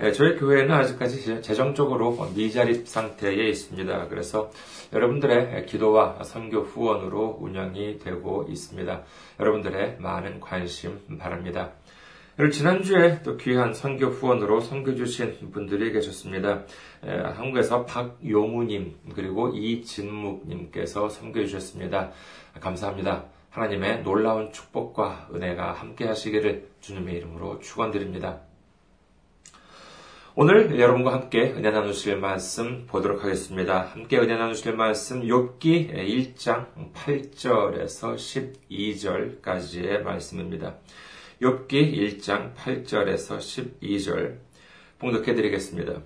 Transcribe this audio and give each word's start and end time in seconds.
예, 0.00 0.10
저희 0.12 0.36
교회는 0.36 0.74
아직까지 0.74 1.42
재정적으로 1.42 2.16
미자립 2.34 2.88
상태에 2.88 3.48
있습니다. 3.48 4.08
그래서 4.08 4.50
여러분들의 4.92 5.66
기도와 5.66 6.22
선교 6.24 6.60
후원으로 6.60 7.38
운영이 7.40 7.98
되고 7.98 8.46
있습니다. 8.48 9.02
여러분들의 9.38 9.96
많은 9.98 10.40
관심 10.40 11.00
바랍니다. 11.18 11.72
그리고 12.36 12.50
지난주에 12.50 13.22
또 13.22 13.36
귀한 13.36 13.74
선교 13.74 14.06
후원으로 14.06 14.60
선교 14.60 14.94
주신 14.94 15.50
분들이 15.52 15.92
계셨습니다. 15.92 16.62
예, 17.06 17.10
한국에서 17.10 17.84
박용우님, 17.84 18.96
그리고 19.14 19.50
이진묵님께서 19.54 21.10
선교해 21.10 21.46
주셨습니다. 21.46 22.10
감사합니다. 22.58 23.26
하나님의 23.50 24.02
놀라운 24.02 24.50
축복과 24.50 25.28
은혜가 25.34 25.72
함께 25.72 26.06
하시기를 26.06 26.70
주님의 26.80 27.16
이름으로 27.16 27.58
축원드립니다. 27.58 28.40
오늘 30.34 30.80
여러분과 30.80 31.12
함께 31.12 31.52
은혜 31.52 31.70
나누실 31.70 32.16
말씀 32.16 32.86
보도록 32.86 33.22
하겠습니다. 33.22 33.82
함께 33.92 34.16
은혜 34.18 34.34
나누실 34.38 34.74
말씀 34.74 35.20
욥기 35.20 35.92
1장 35.92 36.68
8절에서 36.94 38.16
12절까지의 38.70 40.00
말씀입니다. 40.00 40.76
욥기 41.42 41.68
1장 41.68 42.54
8절에서 42.54 43.36
12절 43.80 44.38
봉독해 44.98 45.34
드리겠습니다. 45.34 46.00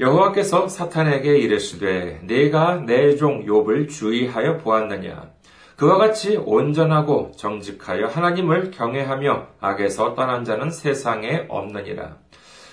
여호와께서 0.00 0.66
사탄에게 0.66 1.38
이르시되 1.38 2.22
내가 2.24 2.78
내 2.78 3.14
종 3.14 3.44
욥을 3.46 3.88
주의하여 3.88 4.58
보았느냐 4.58 5.30
그와 5.76 5.98
같이 5.98 6.36
온전하고 6.36 7.30
정직하여 7.36 8.08
하나님을 8.08 8.72
경외하며 8.72 9.46
악에서 9.60 10.16
떠난 10.16 10.44
자는 10.44 10.72
세상에 10.72 11.46
없느니라. 11.48 12.21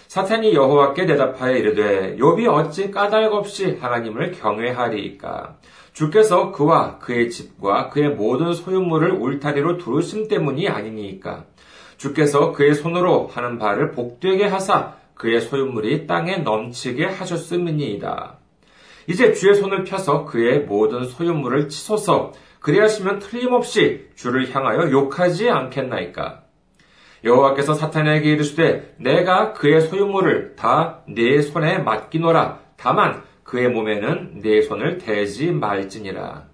사탄이 0.09 0.55
여호와께 0.55 1.05
대답하여 1.05 1.55
이르되 1.55 2.17
욥이 2.17 2.47
어찌 2.51 2.89
까닭없이 2.89 3.77
하나님을 3.79 4.31
경외하리이까 4.31 5.57
주께서 5.93 6.51
그와 6.51 6.97
그의 6.97 7.29
집과 7.29 7.89
그의 7.89 8.09
모든 8.15 8.53
소유물을 8.53 9.11
울타리로 9.11 9.77
두르심 9.77 10.27
때문이 10.27 10.67
아니니까 10.67 11.45
주께서 11.97 12.53
그의 12.53 12.73
손으로 12.73 13.27
하는 13.27 13.59
바를 13.59 13.91
복되게 13.91 14.45
하사 14.45 14.95
그의 15.13 15.41
소유물이 15.41 16.07
땅에 16.07 16.37
넘치게 16.37 17.05
하셨음이니이다. 17.05 18.37
이제 19.05 19.33
주의 19.33 19.53
손을 19.53 19.83
펴서 19.83 20.25
그의 20.25 20.61
모든 20.61 21.03
소유물을 21.03 21.69
치소서 21.69 22.31
그리하시면 22.61 23.19
틀림없이 23.19 24.07
주를 24.15 24.49
향하여 24.55 24.89
욕하지 24.89 25.49
않겠나이까. 25.49 26.48
여호와께서 27.23 27.73
사탄에게 27.73 28.31
이르시되 28.31 28.95
내가 28.97 29.53
그의 29.53 29.81
소유물을 29.81 30.55
다네 30.55 31.41
손에 31.41 31.79
맡기노라. 31.79 32.59
다만 32.77 33.23
그의 33.43 33.69
몸에는 33.69 34.41
네 34.41 34.61
손을 34.61 34.97
대지 34.99 35.51
말지니라. 35.51 36.45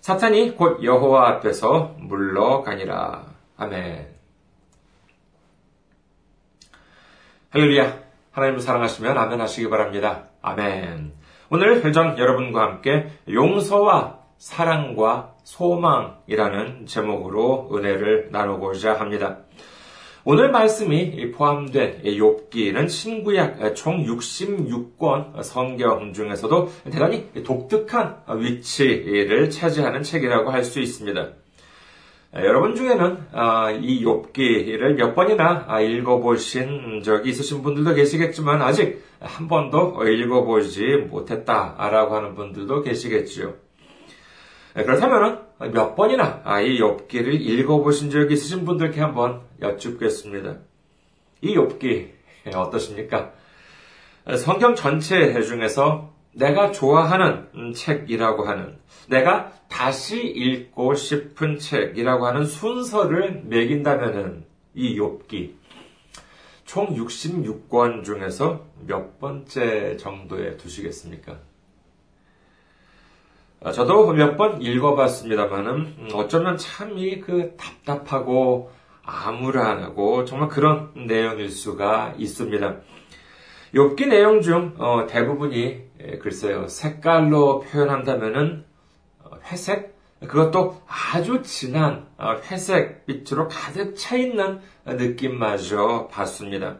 사탄이 0.00 0.56
곧 0.56 0.82
여호와 0.82 1.28
앞에서 1.28 1.94
물러가니라. 1.98 3.26
아멘. 3.56 4.08
할렐루야. 7.50 8.02
하나님을 8.32 8.60
사랑하시면 8.60 9.16
아멘 9.16 9.40
하시기 9.40 9.68
바랍니다. 9.68 10.24
아멘. 10.40 11.12
오늘 11.50 11.84
회장 11.84 12.18
여러분과 12.18 12.62
함께 12.62 13.10
용서와 13.28 14.20
사랑과 14.38 15.34
소망이라는 15.44 16.86
제목으로 16.86 17.68
은혜를 17.72 18.30
나누고자 18.32 18.98
합니다. 18.98 19.38
오늘 20.24 20.52
말씀이 20.52 21.32
포함된 21.32 22.02
욥기는 22.04 22.88
신구약 22.88 23.74
총 23.74 24.04
66권 24.04 25.42
성경 25.42 26.12
중에서도 26.12 26.70
대단히 26.92 27.26
독특한 27.42 28.18
위치를 28.28 29.50
차지하는 29.50 30.04
책이라고 30.04 30.50
할 30.50 30.62
수 30.62 30.78
있습니다. 30.78 31.28
여러분 32.34 32.76
중에는 32.76 33.18
아, 33.32 33.72
이 33.72 34.04
욥기를 34.04 34.94
몇 34.94 35.14
번이나 35.16 35.66
읽어보신 35.80 37.02
적이 37.02 37.30
있으신 37.30 37.62
분들도 37.62 37.92
계시겠지만 37.94 38.62
아직 38.62 39.02
한 39.20 39.48
번도 39.48 40.06
읽어보지 40.06 41.08
못했다라고 41.10 42.14
하는 42.14 42.36
분들도 42.36 42.82
계시겠죠. 42.82 43.54
그렇다면 44.74 45.46
몇 45.72 45.94
번이나 45.94 46.40
아, 46.44 46.60
이 46.60 46.78
욥기를 46.78 47.40
읽어보신 47.40 48.10
적이 48.10 48.34
있으신 48.34 48.64
분들께 48.64 49.00
한번 49.00 49.42
여쭙겠습니다. 49.60 50.56
이 51.42 51.54
욥기 51.54 52.08
어떠십니까? 52.54 53.32
성경 54.38 54.74
전체 54.74 55.40
중에서 55.42 56.12
내가 56.34 56.72
좋아하는 56.72 57.74
책이라고 57.74 58.44
하는, 58.44 58.78
내가 59.08 59.52
다시 59.68 60.22
읽고 60.22 60.94
싶은 60.94 61.58
책이라고 61.58 62.26
하는 62.26 62.46
순서를 62.46 63.42
매긴다면이 63.44 64.42
욥기 64.76 65.52
총 66.64 66.86
66권 66.94 68.04
중에서 68.04 68.64
몇 68.86 69.20
번째 69.20 69.98
정도에 69.98 70.56
두시겠습니까? 70.56 71.38
아, 73.64 73.70
저도 73.70 74.12
몇 74.12 74.36
번 74.36 74.60
읽어봤습니다만은 74.62 75.74
음, 75.98 76.08
어쩌면 76.14 76.56
참 76.56 76.96
이 76.98 77.20
그 77.20 77.54
답답하고 77.56 78.70
암울하고 79.04 80.24
정말 80.24 80.48
그런 80.48 80.90
내용일 81.06 81.50
수가 81.50 82.14
있습니다. 82.18 82.76
욥기 83.74 84.08
내용 84.08 84.40
중 84.42 84.74
어, 84.78 85.06
대부분이 85.06 85.82
글쎄요 86.20 86.68
색깔로 86.68 87.60
표현한다면은 87.60 88.64
어, 89.24 89.30
회색 89.50 89.92
그것도 90.20 90.82
아주 90.86 91.42
진한 91.42 92.06
어, 92.18 92.34
회색 92.50 93.06
빛으로 93.06 93.48
가득 93.48 93.94
차 93.96 94.16
있는 94.16 94.60
느낌마저 94.84 96.08
봤습니다. 96.10 96.78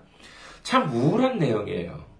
참 0.62 0.90
우울한 0.92 1.38
내용이에요. 1.38 2.11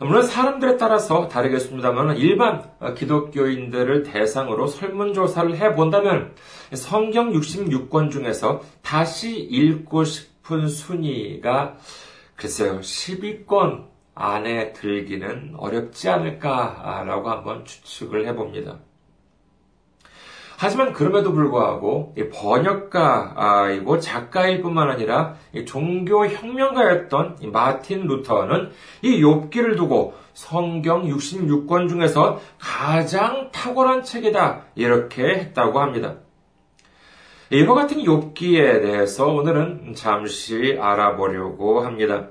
물론 0.00 0.22
사람들에 0.22 0.76
따라서 0.76 1.26
다르겠습니다만 1.26 2.16
일반 2.18 2.70
기독교인들을 2.96 4.04
대상으로 4.04 4.68
설문조사를 4.68 5.56
해본다면 5.56 6.34
성경 6.74 7.32
66권 7.32 8.12
중에서 8.12 8.62
다시 8.82 9.36
읽고 9.40 10.04
싶은 10.04 10.68
순위가 10.68 11.78
글쎄요 12.36 12.78
10위권 12.78 13.88
안에 14.14 14.72
들기는 14.72 15.54
어렵지 15.56 16.08
않을까라고 16.08 17.30
한번 17.30 17.64
추측을 17.64 18.26
해봅니다. 18.28 18.78
하지만 20.60 20.92
그럼에도 20.92 21.32
불구하고 21.32 22.16
번역가이고 22.34 24.00
작가일 24.00 24.60
뿐만 24.60 24.90
아니라 24.90 25.36
종교 25.64 26.26
혁명가였던 26.26 27.36
마틴 27.52 28.08
루터는 28.08 28.72
이 29.02 29.22
욥기를 29.22 29.76
두고 29.76 30.14
성경 30.34 31.04
66권 31.04 31.88
중에서 31.88 32.40
가장 32.58 33.50
탁월한 33.52 34.02
책이다 34.02 34.64
이렇게 34.74 35.28
했다고 35.28 35.78
합니다. 35.78 36.16
이와 37.52 37.74
같은 37.76 37.98
욥기에 37.98 38.82
대해서 38.82 39.28
오늘은 39.28 39.94
잠시 39.94 40.76
알아보려고 40.80 41.82
합니다. 41.82 42.30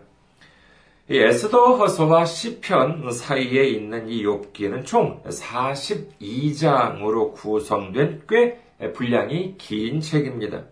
에스더 1.09 1.77
허서와 1.77 2.25
시편 2.25 3.13
사이에 3.13 3.63
있는 3.63 4.09
이 4.09 4.25
욥기는 4.25 4.85
총 4.85 5.23
42장으로 5.23 7.33
구성된 7.33 8.23
꽤 8.27 8.59
분량이 8.93 9.55
긴 9.57 10.01
책입니다. 10.01 10.65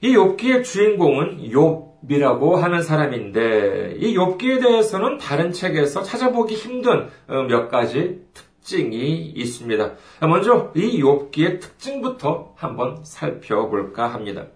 이 0.00 0.16
욥기의 0.16 0.64
주인공은 0.64 1.48
욥이라고 1.48 2.56
하는 2.56 2.82
사람인데 2.82 3.98
이 4.00 4.16
욥기에 4.16 4.62
대해서는 4.62 5.18
다른 5.18 5.52
책에서 5.52 6.02
찾아보기 6.02 6.56
힘든 6.56 7.08
몇 7.28 7.68
가지 7.68 8.22
특징이 8.34 9.26
있습니다. 9.26 9.94
먼저 10.22 10.72
이 10.74 11.00
욥기의 11.00 11.60
특징부터 11.60 12.54
한번 12.56 13.04
살펴볼까 13.04 14.08
합니다. 14.08 14.48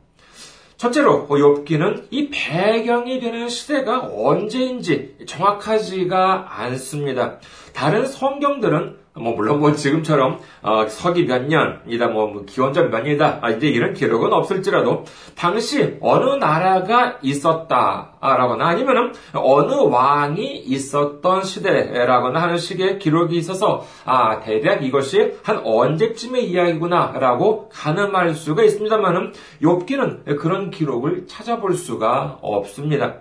첫째로 0.77 1.27
욥기는 1.29 2.09
이 2.11 2.31
배경이 2.31 3.21
되는 3.21 3.49
시대가 3.49 4.09
언제인지 4.13 5.17
정확하지가 5.27 6.47
않습니다. 6.63 7.39
다른 7.75 8.07
성경들은 8.07 9.05
뭐 9.17 9.33
물론 9.35 9.61
뭐 9.61 9.73
지금처럼 9.73 10.41
어, 10.63 10.89
서기 10.89 11.25
몇 11.27 11.45
년이다 11.45 12.09
뭐, 12.09 12.27
뭐 12.27 12.45
기원전 12.45 12.91
몇 12.91 13.03
년이다 13.03 13.39
아, 13.43 13.51
이제 13.51 13.69
이런 13.69 13.95
기록은 13.95 14.33
없을지라도 14.33 15.05
당시 15.37 15.97
어느 16.01 16.35
나라가 16.35 17.19
있었다라거나 17.23 18.67
아니면은 18.67 19.13
어느 19.35 19.73
왕이 19.73 20.57
있었던 20.67 21.45
시대라거나 21.45 22.43
하는 22.43 22.59
식의 22.59 22.99
기록이 22.99 23.37
있어서 23.37 23.87
아 24.05 24.41
대략 24.41 24.83
이것이 24.83 25.35
한 25.45 25.59
언제쯤의 25.65 26.49
이야기구나라고 26.51 27.69
가늠할 27.69 28.35
수가 28.35 28.65
있습니다만은 28.65 29.33
욥기는 29.63 30.41
그런 30.41 30.71
기록을 30.71 31.27
찾아볼 31.29 31.75
수가 31.75 32.39
없습니다. 32.41 33.21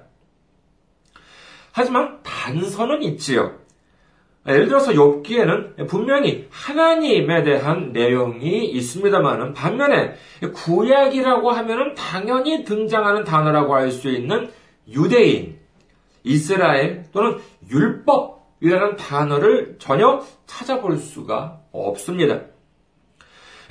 하지만 1.71 2.19
단서는 2.23 3.01
있지요. 3.03 3.62
예를 4.47 4.67
들어서 4.67 4.91
욥기에는 4.91 5.87
분명히 5.87 6.47
하나님에 6.51 7.43
대한 7.43 7.93
내용이 7.93 8.65
있습니다만은 8.65 9.53
반면에 9.53 10.15
구약이라고 10.53 11.51
하면은 11.51 11.93
당연히 11.95 12.65
등장하는 12.65 13.23
단어라고 13.23 13.75
할 13.75 13.91
수 13.91 14.09
있는 14.09 14.49
유대인, 14.89 15.59
이스라엘 16.23 17.05
또는 17.13 17.37
율법이라는 17.71 18.97
단어를 18.97 19.77
전혀 19.79 20.21
찾아볼 20.45 20.97
수가 20.97 21.61
없습니다. 21.71 22.41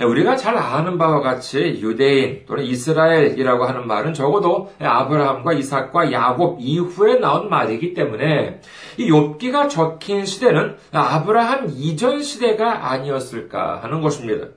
우리가 0.01 0.35
잘 0.35 0.57
아는 0.57 0.97
바와 0.97 1.21
같이 1.21 1.79
유대인 1.81 2.45
또는 2.47 2.63
이스라엘이라고 2.63 3.65
하는 3.65 3.87
말은 3.87 4.13
적어도 4.13 4.71
아브라함과 4.79 5.53
이삭과 5.53 6.11
야곱 6.11 6.57
이후에 6.59 7.19
나온 7.19 7.49
말이기 7.49 7.93
때문에 7.93 8.61
이 8.97 9.09
욥기가 9.09 9.69
적힌 9.69 10.25
시대는 10.25 10.77
아브라함 10.91 11.69
이전 11.75 12.21
시대가 12.23 12.91
아니었을까 12.91 13.83
하는 13.83 14.01
것입니다. 14.01 14.47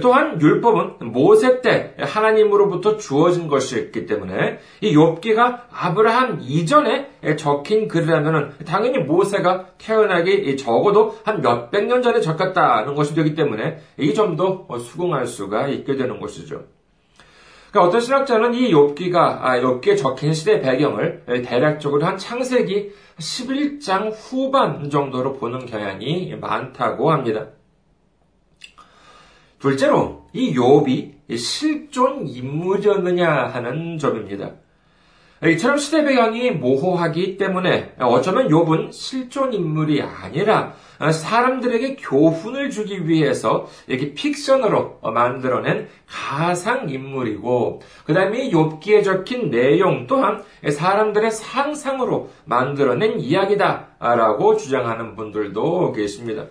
또한 0.00 0.40
율법은 0.40 1.12
모세 1.12 1.60
때 1.60 1.94
하나님으로부터 1.98 2.96
주어진 2.96 3.48
것이었기 3.48 4.06
때문에 4.06 4.58
이 4.80 4.94
욥기가 4.94 5.60
아브라함 5.72 6.40
이전에 6.42 7.08
적힌 7.36 7.88
글이라면 7.88 8.54
당연히 8.66 8.98
모세가 8.98 9.66
태어나기 9.78 10.56
적어도 10.56 11.16
한 11.24 11.40
몇백 11.40 11.86
년 11.86 12.02
전에 12.02 12.20
적혔다는 12.20 12.94
것이 12.94 13.14
되기 13.14 13.34
때문에 13.34 13.78
이 13.98 14.14
점도 14.14 14.66
수긍할 14.78 15.26
수가 15.26 15.68
있게 15.68 15.96
되는 15.96 16.20
것이죠. 16.20 16.64
그러니까 17.70 17.88
어떤 17.88 18.00
신학자는 18.00 18.54
이 18.54 18.72
욥기가 18.72 19.16
아, 19.16 19.60
욥기에 19.60 19.98
적힌 19.98 20.32
시대 20.32 20.60
배경을 20.60 21.24
대략적으로 21.44 22.06
한 22.06 22.16
창세기 22.16 22.90
11장 23.18 24.12
후반 24.14 24.88
정도로 24.88 25.34
보는 25.34 25.66
경향이 25.66 26.36
많다고 26.40 27.10
합니다. 27.10 27.48
둘째로 29.58 30.26
이 30.32 30.54
욥이 30.54 31.36
실존 31.36 32.26
인물이었느냐 32.26 33.28
하는 33.28 33.98
점입니다. 33.98 34.52
이처럼 35.44 35.76
시대 35.76 36.02
배경이 36.02 36.50
모호하기 36.52 37.36
때문에 37.36 37.94
어쩌면 37.98 38.48
욥은 38.48 38.90
실존 38.90 39.52
인물이 39.52 40.00
아니라 40.00 40.72
사람들에게 40.98 41.96
교훈을 41.96 42.70
주기 42.70 43.06
위해서 43.06 43.68
이렇게 43.86 44.14
픽션으로 44.14 45.00
만들어낸 45.02 45.88
가상 46.08 46.88
인물이고 46.88 47.82
그 48.06 48.14
다음에 48.14 48.48
욥기에 48.48 49.04
적힌 49.04 49.50
내용 49.50 50.06
또한 50.06 50.42
사람들의 50.66 51.30
상상으로 51.30 52.30
만들어낸 52.46 53.20
이야기다라고 53.20 54.56
주장하는 54.56 55.16
분들도 55.16 55.92
계십니다. 55.92 56.46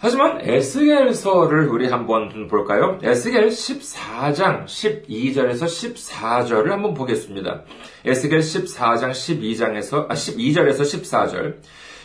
하지만 0.00 0.38
에스겔서를 0.40 1.66
우리 1.66 1.88
한번 1.88 2.46
볼까요? 2.46 3.00
에스겔 3.02 3.48
14장 3.48 4.64
12절에서 4.64 5.64
14절을 5.64 6.68
한번 6.68 6.94
보겠습니다. 6.94 7.62
에스겔 8.04 8.38
14장 8.38 9.10
12장에서 9.10 10.08
아 10.08 10.14
12절에서 10.14 10.82
14절. 10.82 11.56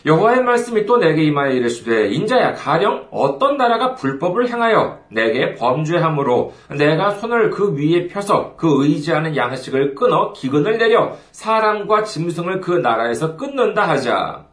여호와의 0.06 0.42
말씀이 0.42 0.86
또 0.86 0.96
내게 0.96 1.22
임하여 1.22 1.52
이르시되 1.52 2.08
인자야 2.08 2.54
가령 2.54 3.06
어떤 3.12 3.56
나라가 3.56 3.94
불법을 3.94 4.48
행하여 4.48 4.98
내게 5.08 5.54
범죄함으로 5.54 6.52
내가 6.76 7.10
손을 7.10 7.50
그 7.50 7.76
위에 7.76 8.08
펴서 8.08 8.56
그 8.56 8.84
의지하는 8.84 9.36
양식을 9.36 9.94
끊어 9.94 10.32
기근을 10.32 10.78
내려 10.78 11.16
사람과 11.30 12.02
짐승을 12.02 12.60
그 12.60 12.72
나라에서 12.72 13.36
끊는다 13.36 13.88
하자. 13.88 14.46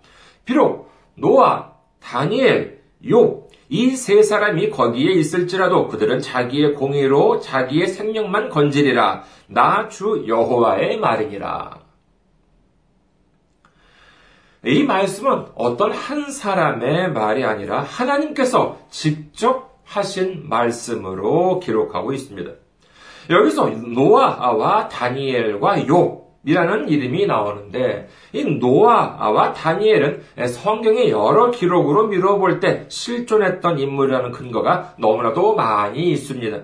비록 0.45 0.91
노아, 1.15 1.71
다니엘, 1.99 2.80
욥, 3.05 3.43
이세 3.69 4.21
사람이 4.21 4.69
거기에 4.69 5.13
있을지라도 5.13 5.87
그들은 5.87 6.19
자기의 6.19 6.73
공의로 6.73 7.39
자기의 7.39 7.87
생명만 7.87 8.49
건지리라. 8.49 9.23
나 9.47 9.87
주 9.89 10.25
여호와의 10.27 10.99
말이니라. 10.99 11.79
이 14.65 14.83
말씀은 14.83 15.47
어떤 15.55 15.91
한 15.91 16.29
사람의 16.29 17.11
말이 17.13 17.43
아니라 17.43 17.81
하나님께서 17.81 18.77
직접 18.89 19.79
하신 19.85 20.47
말씀으로 20.47 21.59
기록하고 21.59 22.13
있습니다. 22.13 22.51
여기서 23.29 23.69
노아와 23.69 24.87
다니엘과 24.89 25.77
욥, 25.85 26.21
이라는 26.43 26.89
이름이 26.89 27.27
나오는데 27.27 28.09
이 28.33 28.43
노아와 28.43 29.53
다니엘은 29.53 30.23
성경의 30.47 31.11
여러 31.11 31.51
기록으로 31.51 32.07
미뤄볼 32.07 32.59
때 32.59 32.85
실존했던 32.87 33.77
인물이라는 33.77 34.31
근거가 34.31 34.95
너무나도 34.97 35.55
많이 35.55 36.11
있습니다. 36.11 36.61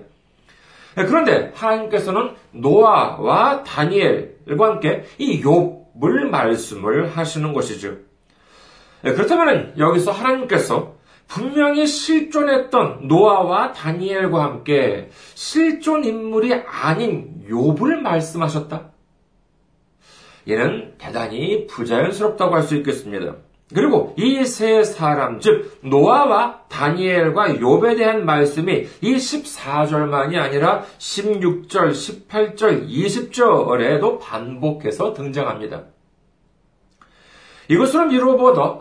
그런데 0.96 1.52
하나님께서는 1.54 2.34
노아와 2.50 3.62
다니엘과 3.62 4.66
함께 4.66 5.04
이 5.18 5.40
욥을 5.42 6.24
말씀을 6.28 7.16
하시는 7.16 7.52
것이죠. 7.52 7.96
그렇다면 9.02 9.74
여기서 9.78 10.10
하나님께서 10.10 10.96
분명히 11.28 11.86
실존했던 11.86 13.06
노아와 13.06 13.72
다니엘과 13.72 14.42
함께 14.42 15.10
실존 15.34 16.02
인물이 16.04 16.54
아닌 16.66 17.44
욥을 17.48 18.00
말씀하셨다. 18.00 18.97
얘는 20.46 20.94
대단히 20.98 21.66
부자연스럽다고 21.66 22.54
할 22.54 22.62
수 22.62 22.76
있겠습니다. 22.76 23.36
그리고 23.74 24.14
이 24.16 24.44
세 24.44 24.82
사람, 24.82 25.40
즉 25.40 25.78
노아와 25.82 26.60
다니엘과 26.70 27.48
욥에 27.58 27.98
대한 27.98 28.24
말씀이 28.24 28.86
이 29.02 29.14
14절만이 29.16 30.36
아니라 30.38 30.84
16절, 30.98 31.90
18절, 31.90 32.88
20절에도 32.88 34.20
반복해서 34.20 35.12
등장합니다. 35.12 35.84
이것으로 37.68 38.06
미루어 38.06 38.36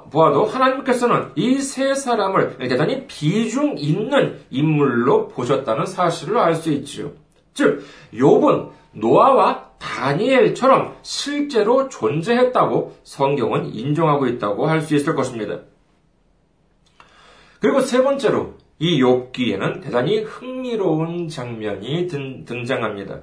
보아도 0.10 0.46
하나님께서는 0.46 1.32
이 1.36 1.60
세 1.60 1.94
사람을 1.94 2.58
대단히 2.70 3.06
비중 3.08 3.76
있는 3.78 4.40
인물로 4.50 5.28
보셨다는 5.28 5.86
사실을 5.86 6.38
알 6.38 6.56
수 6.56 6.72
있지요. 6.72 7.12
즉, 7.54 7.84
욥은 8.14 8.70
노아와 8.94 9.67
다니엘처럼 9.80 10.96
실제로 11.02 11.90
존재했다고 11.90 12.98
성경은 13.04 13.74
인정하고 13.74 14.28
있다고 14.28 14.68
할 14.68 14.82
수 14.82 14.96
있을 14.96 15.16
것입니다. 15.16 15.60
그리고 17.60 17.82
세 17.82 18.02
번째로 18.04 18.56
이 18.80 19.02
욥기에는 19.02 19.82
대단히 19.82 20.20
흥미로운 20.22 21.28
장면이 21.30 22.08
등, 22.08 22.46
등장합니다. 22.46 23.22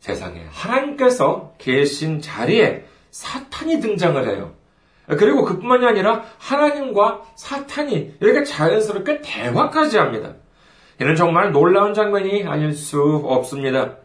세상에 0.00 0.44
하나님께서 0.50 1.54
계신 1.58 2.20
자리에 2.20 2.84
사탄이 3.10 3.80
등장을 3.80 4.28
해요. 4.28 4.54
그리고 5.06 5.44
그뿐만이 5.44 5.84
아니라 5.86 6.22
하나님과 6.38 7.22
사탄이 7.34 8.14
이렇게 8.20 8.44
자연스럽게 8.44 9.22
대화까지 9.22 9.98
합니다. 9.98 10.34
이는 11.00 11.16
정말 11.16 11.50
놀라운 11.52 11.94
장면이 11.94 12.44
아닐 12.44 12.72
수 12.72 13.22
없습니다. 13.24 13.96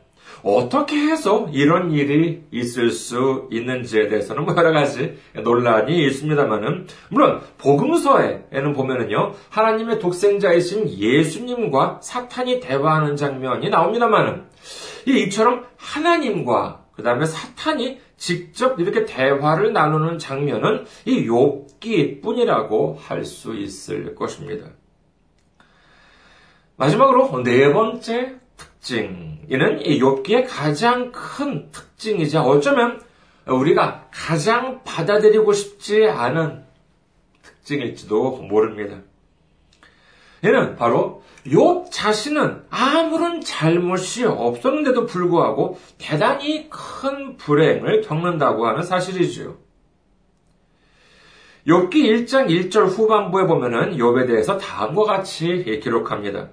어떻게 0.45 0.95
해서 0.95 1.49
이런 1.51 1.91
일이 1.91 2.43
있을 2.51 2.91
수 2.91 3.49
있는지에 3.51 4.09
대해서는 4.09 4.45
뭐 4.45 4.55
여러 4.55 4.71
가지 4.71 5.17
논란이 5.33 6.05
있습니다만은 6.05 6.85
물론 7.09 7.41
복음서에는 7.57 8.73
보면은요 8.73 9.33
하나님의 9.49 9.97
독생자이신 9.97 10.87
예수님과 10.89 11.99
사탄이 12.03 12.59
대화하는 12.59 13.15
장면이 13.15 13.69
나옵니다만은 13.71 14.43
이처럼 15.07 15.65
하나님과 15.77 16.85
그 16.95 17.01
다음에 17.01 17.25
사탄이 17.25 17.99
직접 18.17 18.79
이렇게 18.79 19.05
대화를 19.05 19.73
나누는 19.73 20.19
장면은 20.19 20.85
이 21.05 21.27
욥기뿐이라고 21.27 22.97
할 22.99 23.25
수 23.25 23.55
있을 23.55 24.13
것입니다. 24.13 24.67
마지막으로 26.77 27.41
네 27.43 27.73
번째 27.73 28.35
특징. 28.85 29.39
이는 29.49 29.81
이 29.81 29.99
욥기의 29.99 30.45
가장 30.47 31.11
큰 31.11 31.71
특징이자 31.71 32.43
어쩌면 32.43 33.01
우리가 33.47 34.07
가장 34.11 34.83
받아들이고 34.83 35.51
싶지 35.53 36.05
않은 36.05 36.63
특징일지도 37.41 38.43
모릅니다. 38.43 39.01
이는 40.43 40.75
바로 40.75 41.23
욥 41.47 41.87
자신은 41.91 42.65
아무런 42.69 43.41
잘못이 43.41 44.25
없었는데도 44.25 45.05
불구하고 45.07 45.79
대단히 45.97 46.69
큰 46.69 47.37
불행을 47.37 48.01
겪는다고 48.01 48.67
하는 48.67 48.83
사실이지요. 48.83 49.57
욥기 51.67 51.93
1장 51.93 52.47
1절 52.47 52.85
후반부에 52.85 53.47
보면은 53.47 53.97
욥에 53.97 54.27
대해서 54.27 54.57
다음과 54.59 55.03
같이 55.03 55.79
기록합니다. 55.81 56.49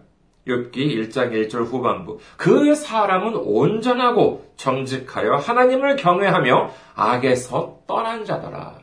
욥기 0.47 0.75
1장 0.75 1.33
1절 1.33 1.65
후반부. 1.67 2.19
그 2.37 2.75
사람은 2.75 3.37
온전하고 3.37 4.53
정직하여 4.57 5.37
하나님을 5.37 5.97
경외하며 5.97 6.71
악에서 6.95 7.81
떠난 7.87 8.25
자더라. 8.25 8.75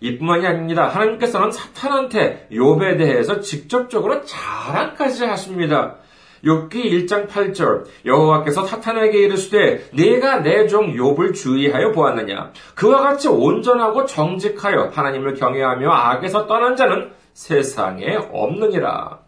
이뿐만이 0.00 0.46
아닙니다. 0.46 0.88
하나님께서는 0.88 1.52
사탄한테 1.52 2.48
욥에 2.50 2.98
대해서 2.98 3.40
직접적으로 3.40 4.24
자랑까지 4.24 5.24
하십니다. 5.24 5.96
욥기 6.44 6.72
1장 6.72 7.28
8절 7.28 7.84
여호와께서 8.04 8.66
사탄에게 8.66 9.16
이르시되 9.16 9.90
네가 9.92 10.40
내 10.40 10.66
종 10.66 10.92
욥을 10.94 11.34
주의하여 11.34 11.92
보았느냐 11.92 12.50
그와 12.74 13.00
같이 13.00 13.28
온전하고 13.28 14.06
정직하여 14.06 14.90
하나님을 14.92 15.34
경외하며 15.34 15.88
악에서 15.88 16.48
떠난 16.48 16.74
자는 16.74 17.12
세상에 17.32 18.16
없느니라. 18.30 19.20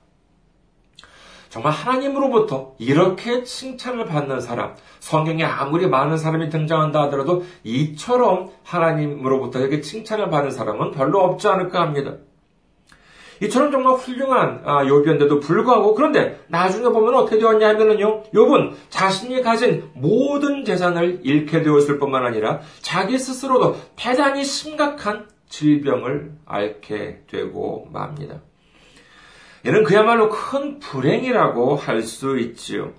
정말 1.48 1.72
하나님으로부터 1.72 2.74
이렇게 2.78 3.44
칭찬을 3.44 4.06
받는 4.06 4.40
사람, 4.40 4.74
성경에 4.98 5.44
아무리 5.44 5.86
많은 5.86 6.16
사람이 6.16 6.48
등장한다 6.48 7.02
하더라도 7.02 7.44
이처럼 7.62 8.50
하나님으로부터 8.64 9.60
이렇게 9.60 9.80
칭찬을 9.80 10.30
받는 10.30 10.50
사람은 10.50 10.90
별로 10.90 11.20
없지 11.20 11.46
않을까 11.46 11.80
합니다. 11.80 12.14
이처럼 13.40 13.70
정말 13.70 13.94
훌륭한 13.94 14.62
아, 14.64 14.84
요비인데도 14.86 15.40
불구하고 15.40 15.94
그런데 15.94 16.40
나중에 16.48 16.88
보면 16.88 17.14
어떻게 17.14 17.38
되었냐 17.38 17.68
하면은요. 17.68 18.24
욥은 18.32 18.72
자신이 18.90 19.42
가진 19.42 19.88
모든 19.94 20.64
재산을 20.64 21.20
잃게 21.22 21.62
되었을 21.62 21.98
뿐만 21.98 22.24
아니라 22.24 22.60
자기 22.80 23.18
스스로도 23.18 23.76
대단히 23.96 24.44
심각한 24.44 25.26
질병을 25.54 26.32
앓게 26.46 27.22
되고 27.30 27.88
맙니다. 27.92 28.40
이는 29.64 29.84
그야말로 29.84 30.28
큰 30.28 30.78
불행이라고 30.80 31.76
할 31.76 32.02
수 32.02 32.38
있지요. 32.38 32.92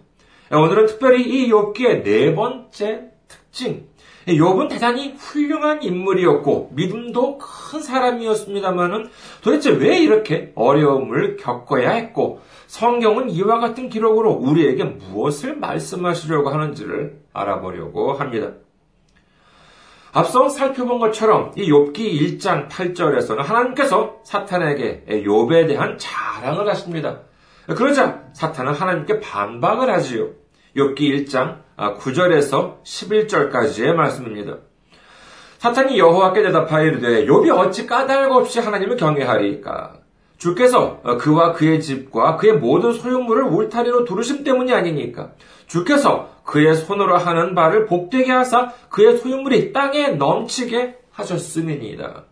오늘은 0.51 0.85
특별히 0.87 1.23
이 1.23 1.51
욥기의 1.51 2.03
네 2.03 2.33
번째 2.33 3.11
특징. 3.27 3.87
욥은 4.27 4.69
대단히 4.69 5.13
훌륭한 5.17 5.83
인물이었고 5.83 6.71
믿음도 6.73 7.37
큰 7.37 7.81
사람이었습니다만은 7.81 9.09
도대체 9.43 9.71
왜 9.71 9.99
이렇게 9.99 10.51
어려움을 10.55 11.37
겪어야 11.37 11.91
했고 11.91 12.39
성경은 12.65 13.29
이와 13.29 13.59
같은 13.59 13.89
기록으로 13.89 14.31
우리에게 14.31 14.83
무엇을 14.85 15.57
말씀하시려고 15.57 16.49
하는지를 16.49 17.19
알아보려고 17.33 18.13
합니다. 18.13 18.53
앞서 20.15 20.47
살펴본 20.47 20.99
것처럼 20.99 21.51
이 21.57 21.69
욥기 21.69 22.39
1장 22.39 22.69
8절에서는 22.69 23.35
하나님께서 23.35 24.21
사탄에게 24.23 25.03
욥에 25.09 25.67
대한 25.67 25.97
자랑을 25.97 26.69
하십니다. 26.69 27.19
그러자 27.75 28.21
사탄은 28.31 28.71
하나님께 28.71 29.19
반박을 29.19 29.89
하지요. 29.89 30.29
욥기 30.77 30.99
1장 30.99 31.57
9절에서 31.77 32.53
아, 32.55 32.75
11절까지의 32.81 33.93
말씀입니다. 33.93 34.59
사탄이 35.57 35.99
여호와께 35.99 36.43
대답하여 36.43 36.85
이르되 36.85 37.25
욥이 37.25 37.49
어찌 37.49 37.85
까닭 37.85 38.31
없이 38.31 38.61
하나님을 38.61 38.95
경외하리까? 38.95 39.95
주께서 40.37 41.01
그와 41.19 41.51
그의 41.51 41.81
집과 41.81 42.37
그의 42.37 42.53
모든 42.53 42.93
소유물을 42.93 43.43
울타리로 43.43 44.05
두르심 44.05 44.45
때문이 44.45 44.71
아니니까. 44.73 45.31
주께서 45.67 46.34
그의 46.45 46.75
손으로 46.75 47.17
하는 47.17 47.55
바를 47.55 47.85
복되게 47.85 48.31
하사 48.31 48.71
그의 48.89 49.17
소유물이 49.17 49.73
땅에 49.73 50.09
넘치게 50.09 50.99
하셨음이니이다. 51.11 52.23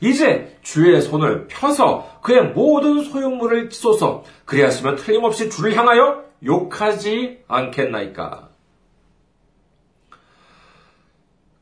이제 0.00 0.56
주의 0.62 1.00
손을 1.00 1.46
펴서 1.48 2.18
그의 2.22 2.42
모든 2.48 3.02
소유물을 3.04 3.70
쏘서 3.70 4.24
그리하시면 4.44 4.96
틀림없이 4.96 5.50
주를 5.50 5.76
향하여 5.76 6.24
욕하지 6.44 7.44
않겠나이까. 7.46 8.48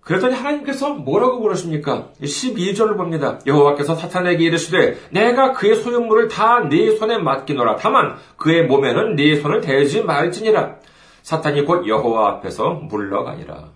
그랬더니 0.00 0.34
하나님께서 0.34 0.94
뭐라고 0.94 1.40
그러십니까? 1.40 2.08
12절을 2.20 2.96
봅니다. 2.96 3.38
여호와께서 3.46 3.94
사탄에게 3.94 4.42
이르시되 4.44 4.98
내가 5.10 5.52
그의 5.52 5.76
소유물을 5.76 6.26
다 6.28 6.66
네 6.68 6.96
손에 6.96 7.18
맡기노라. 7.18 7.76
다만 7.76 8.16
그의 8.36 8.66
몸에는 8.66 9.14
네 9.14 9.36
손을 9.36 9.60
대지 9.60 10.02
말지니라. 10.02 10.76
사탄이 11.22 11.64
곧 11.64 11.86
여호와 11.86 12.28
앞에서 12.28 12.74
물러가니라. 12.74 13.70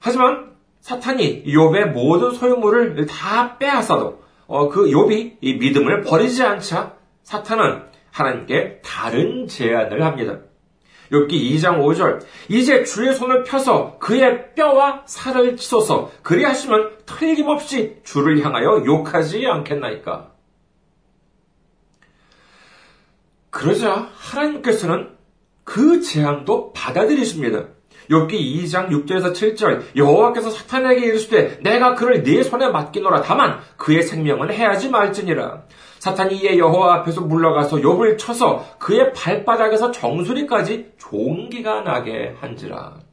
하지만 0.00 0.52
사탄이 0.80 1.44
욥의 1.44 1.92
모든 1.92 2.32
소유물을 2.32 3.06
다 3.06 3.58
빼앗아도 3.58 4.22
어, 4.46 4.68
그 4.68 4.86
욥이 4.86 5.36
이 5.40 5.54
믿음을 5.54 6.02
버리지 6.02 6.42
않자 6.42 6.94
사탄은 7.22 7.82
하나님께 8.10 8.80
다른 8.82 9.46
제안을 9.46 10.02
합니다. 10.04 10.38
욥기 11.12 11.30
2장 11.30 11.78
5절 11.78 12.20
이제 12.48 12.84
주의 12.84 13.14
손을 13.14 13.42
펴서 13.44 13.98
그의 13.98 14.54
뼈와 14.54 15.02
살을 15.06 15.56
치소서 15.56 16.10
그리하시면 16.22 16.98
틀림없이 17.06 17.96
주를 18.04 18.44
향하여 18.44 18.82
욕하지 18.84 19.46
않겠나이까. 19.46 20.37
그러자 23.50 24.08
하나님께서는 24.14 25.10
그 25.64 26.00
제안도 26.00 26.72
받아들이십니다. 26.72 27.66
욥기 28.10 28.32
2장 28.32 28.88
6절에서 28.88 29.32
7절 29.34 29.96
여호와께서 29.96 30.50
사탄에게 30.50 31.06
이르시되 31.06 31.58
내가 31.62 31.94
그를 31.94 32.22
네 32.22 32.42
손에 32.42 32.68
맡기노라. 32.68 33.22
다만 33.22 33.58
그의 33.76 34.02
생명은 34.02 34.50
해하지 34.50 34.88
말지니라. 34.88 35.64
사탄이 35.98 36.36
이에 36.36 36.58
여호와 36.58 36.94
앞에서 36.96 37.20
물러가서 37.22 37.78
욥을 37.78 38.18
쳐서 38.18 38.64
그의 38.78 39.12
발바닥에서 39.12 39.90
정수리까지 39.90 40.92
종기가 40.96 41.82
나게 41.82 42.34
한지라 42.40 43.07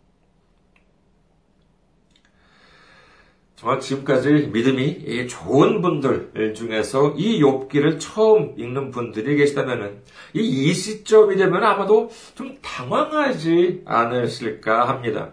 정말 3.56 3.80
지금까지 3.80 4.50
믿음이 4.52 5.28
좋은 5.28 5.82
분들 5.82 6.54
중에서 6.56 7.14
이 7.16 7.42
욥기를 7.42 8.00
처음 8.00 8.54
읽는 8.58 8.92
분들이 8.92 9.38
계시다면은 9.38 10.02
이, 10.34 10.42
이 10.42 10.74
시점이 10.74 11.38
되면 11.38 11.64
아마도 11.64 12.10
좀 12.36 12.58
당황하지 12.62 13.84
않으실까 13.86 14.90
합니다. 14.90 15.32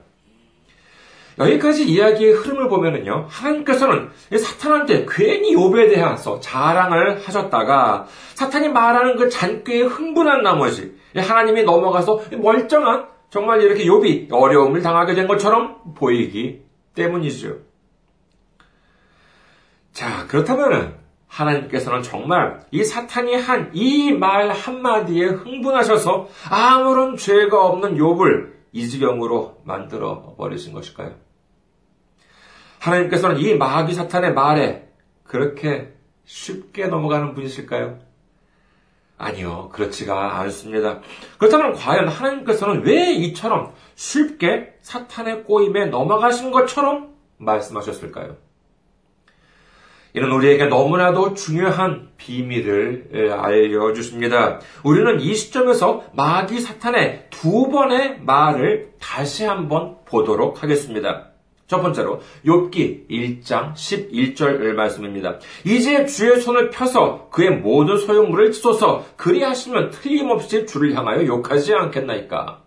여기까지 1.39 1.85
이야기의 1.85 2.33
흐름을 2.33 2.69
보면은요, 2.69 3.27
하나님께서는 3.29 4.11
사탄한테 4.31 5.07
괜히 5.09 5.57
욥에 5.57 5.93
대해서 5.93 6.39
자랑을 6.41 7.19
하셨다가 7.21 8.07
사탄이 8.35 8.69
말하는 8.69 9.17
그 9.17 9.31
잔꾀에 9.31 9.83
흥분한 9.83 10.43
나머지 10.43 10.95
하나님이 11.17 11.65
넘어가서 11.65 12.23
멀쩡한 12.39 13.07
정말 13.31 13.63
이렇게 13.63 13.85
욥이 13.85 14.29
어려움을 14.31 14.83
당하게 14.83 15.15
된 15.15 15.27
것처럼 15.27 15.95
보이기 15.97 16.61
때문이죠. 16.95 17.72
자, 19.93 20.27
그렇다면은 20.27 20.95
하나님께서는 21.29 22.03
정말 22.03 22.61
이 22.71 22.85
사탄이 22.85 23.35
한 23.37 23.71
이 23.75 24.13
말 24.13 24.51
한마디에 24.51 25.27
흥분하셔서 25.27 26.29
아무런 26.51 27.17
죄가 27.17 27.65
없는 27.67 27.97
욥을 27.97 28.53
이 28.73 28.89
지경으로 28.89 29.61
만들어 29.65 30.35
버리신 30.37 30.73
것일까요? 30.75 31.15
하나님께서는 32.81 33.39
이 33.39 33.55
마귀 33.55 33.95
사탄의 33.95 34.35
말에 34.35 34.89
그렇게 35.25 35.93
쉽게 36.25 36.87
넘어가는 36.89 37.35
분이실까요? 37.35 37.99
아니요, 39.19 39.71
그렇지가 39.73 40.41
않습니다. 40.41 41.01
그렇다면 41.39 41.75
과연 41.75 42.09
하나님께서는 42.09 42.83
왜 42.85 43.13
이처럼 43.13 43.73
쉽게 43.95 44.75
사탄의 44.83 45.45
꼬임에 45.45 45.87
넘어가신 45.87 46.51
것처럼 46.51 47.15
말씀하셨을까요? 47.39 48.37
이는 50.15 50.31
우리에게 50.31 50.67
너무나도 50.67 51.35
중요한 51.35 52.09
비밀을 52.19 53.31
알려주십니다. 53.33 54.61
우리는 54.85 55.21
이 55.21 55.35
시점에서 55.35 56.05
마귀 56.13 56.61
사탄의 56.61 57.29
두 57.31 57.69
번의 57.71 58.21
말을 58.21 58.91
다시 59.01 59.45
한번 59.45 59.97
보도록 60.05 60.63
하겠습니다. 60.63 61.29
첫 61.67 61.81
번째로 61.81 62.21
욥기 62.45 63.09
1장 63.09 63.73
11절 63.73 64.75
말씀입니다. 64.75 65.39
이제 65.65 66.05
주의 66.05 66.39
손을 66.39 66.69
펴서 66.69 67.31
그의 67.31 67.51
모든 67.51 67.97
소용물을 67.97 68.53
치소서 68.53 69.07
그리하시면 69.17 69.93
틀림없이 69.93 70.67
주를 70.67 70.95
향하여 70.95 71.25
욕하지 71.25 71.73
않겠나이까. 71.73 72.63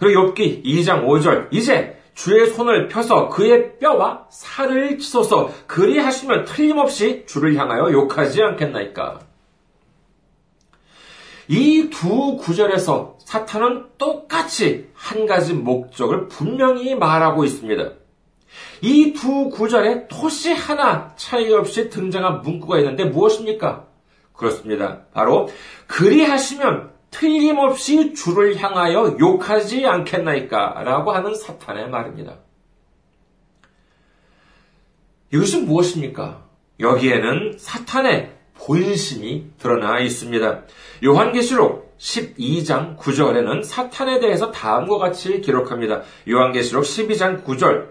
그리고 0.00 0.34
욥기 0.34 0.64
2장 0.64 1.06
5절 1.06 1.48
이제 1.52 1.96
주의 2.14 2.46
손을 2.48 2.88
펴서 2.88 3.28
그의 3.28 3.78
뼈와 3.78 4.26
살을 4.30 4.98
치소서 4.98 5.50
그리 5.66 5.98
하시면 5.98 6.44
틀림없이 6.44 7.24
주를 7.26 7.56
향하여 7.56 7.92
욕하지 7.92 8.42
않겠나이까. 8.42 9.20
이 11.48 11.90
두 11.90 12.36
구절에서 12.36 13.18
사탄은 13.18 13.86
똑같이 13.98 14.88
한 14.94 15.26
가지 15.26 15.52
목적을 15.52 16.28
분명히 16.28 16.94
말하고 16.94 17.44
있습니다. 17.44 17.90
이 18.80 19.12
두 19.12 19.50
구절에 19.50 20.06
토시 20.08 20.52
하나 20.52 21.12
차이 21.16 21.52
없이 21.52 21.90
등장한 21.90 22.42
문구가 22.42 22.78
있는데 22.78 23.04
무엇입니까? 23.04 23.86
그렇습니다. 24.32 25.00
바로 25.12 25.48
그리 25.86 26.24
하시면 26.24 26.93
틀림없이 27.14 28.12
주를 28.12 28.56
향하여 28.56 29.16
욕하지 29.20 29.86
않겠나이까? 29.86 30.82
라고 30.82 31.12
하는 31.12 31.32
사탄의 31.32 31.88
말입니다. 31.88 32.38
이것이 35.32 35.62
무엇입니까? 35.62 36.42
여기에는 36.80 37.54
사탄의 37.56 38.32
본심이 38.54 39.46
드러나 39.58 40.00
있습니다. 40.00 40.62
요한계시록 41.04 41.96
12장 41.98 42.96
9절에는 42.98 43.62
사탄에 43.62 44.18
대해서 44.18 44.50
다음과 44.50 44.98
같이 44.98 45.40
기록합니다. 45.40 46.02
요한계시록 46.28 46.82
12장 46.82 47.44
9절. 47.44 47.90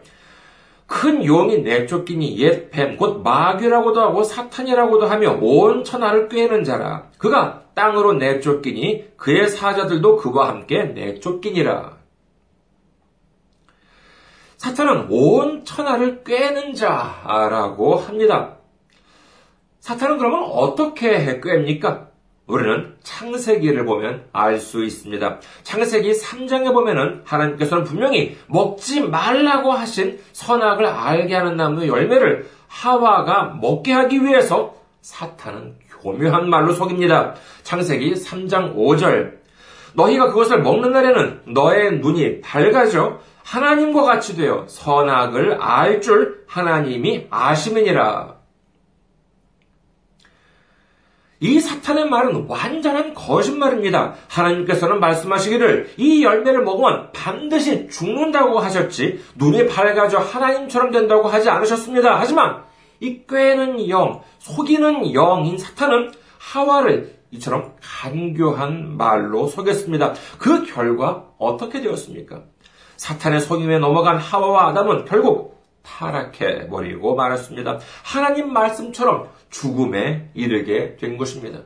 큰 0.86 1.26
용이 1.26 1.60
내쫓기니 1.60 2.38
옛 2.40 2.70
뱀, 2.72 2.98
곧 2.98 3.24
마귀라고도 3.24 4.02
하고 4.02 4.24
사탄이라고도 4.24 5.06
하며 5.06 5.40
온 5.42 5.86
천하를 5.86 6.28
꿰는 6.28 6.66
자라. 6.66 7.08
그가 7.18 7.63
땅으로 7.76 8.14
내쫓기니 8.14 9.18
그의 9.18 9.50
사자들도 9.50 10.18
그와 10.18 10.50
함께 10.50 10.84
내쫓기니라. 10.84 11.98
사탄은 14.58 15.08
온 15.10 15.66
천하를 15.66 16.24
꿰는 16.24 16.74
자라고 16.74 17.96
합니다. 17.96 18.58
사탄은 19.80 20.18
그러면 20.18 20.44
어떻게 20.44 21.42
꿰입니까? 21.42 22.08
우리는 22.46 22.96
창세기를 23.04 23.86
보면 23.86 24.26
알 24.34 24.60
수 24.60 24.84
있습니다. 24.84 25.40
창세기 25.64 26.12
3장에 26.12 26.74
보면은 26.74 27.22
하나님께서는 27.26 27.84
분명히 27.84 28.38
먹지 28.48 29.02
말라고 29.02 29.72
하신 29.72 30.20
선악을 30.34 30.86
알게 30.86 31.36
하는 31.36 31.56
나무 31.56 31.88
열매를 31.88 32.50
하와가 32.68 33.58
먹게 33.62 33.94
하기 33.94 34.24
위해서 34.24 34.76
사탄은 35.02 35.76
교묘한 36.04 36.50
말로 36.50 36.74
속입니다. 36.74 37.36
창세기 37.64 38.14
3장 38.14 38.76
5절. 38.76 39.44
너희가 39.96 40.28
그것을 40.30 40.62
먹는 40.62 40.92
날에는 40.92 41.42
너의 41.54 42.00
눈이 42.00 42.42
밝아져 42.42 43.20
하나님과 43.44 44.04
같이 44.04 44.36
되어 44.36 44.66
선악을 44.68 45.58
알 45.62 46.02
줄 46.02 46.44
하나님이 46.48 47.28
아시느니라. 47.30 48.36
이 51.40 51.60
사탄의 51.60 52.10
말은 52.10 52.46
완전한 52.48 53.14
거짓말입니다. 53.14 54.14
하나님께서는 54.30 55.02
말씀하시기를 55.02 55.96
이 55.98 56.24
열매를 56.24 56.64
먹으면 56.64 57.12
반드시 57.12 57.90
죽는다고 57.90 58.60
하셨지 58.60 59.22
눈이 59.36 59.68
밝아져 59.68 60.20
하나님처럼 60.20 60.92
된다고 60.92 61.28
하지 61.28 61.50
않으셨습니다. 61.50 62.18
하지만 62.18 62.64
이 63.04 63.26
꾀는 63.28 63.90
영, 63.90 64.22
속이는 64.40 65.14
영인 65.14 65.58
사탄은 65.58 66.14
하와를 66.38 67.20
이처럼 67.32 67.74
간교한 67.82 68.96
말로 68.96 69.48
속였습니다. 69.48 70.14
그 70.38 70.64
결과 70.66 71.28
어떻게 71.38 71.82
되었습니까? 71.82 72.44
사탄의 72.96 73.42
속임에 73.42 73.80
넘어간 73.80 74.18
하와와 74.18 74.70
아담은 74.70 75.04
결국 75.04 75.62
타락해 75.82 76.70
버리고 76.70 77.16
말았습니다. 77.16 77.80
하나님 78.04 78.54
말씀처럼 78.54 79.28
죽음에 79.50 80.30
이르게 80.34 80.96
된 80.96 81.18
것입니다. 81.18 81.60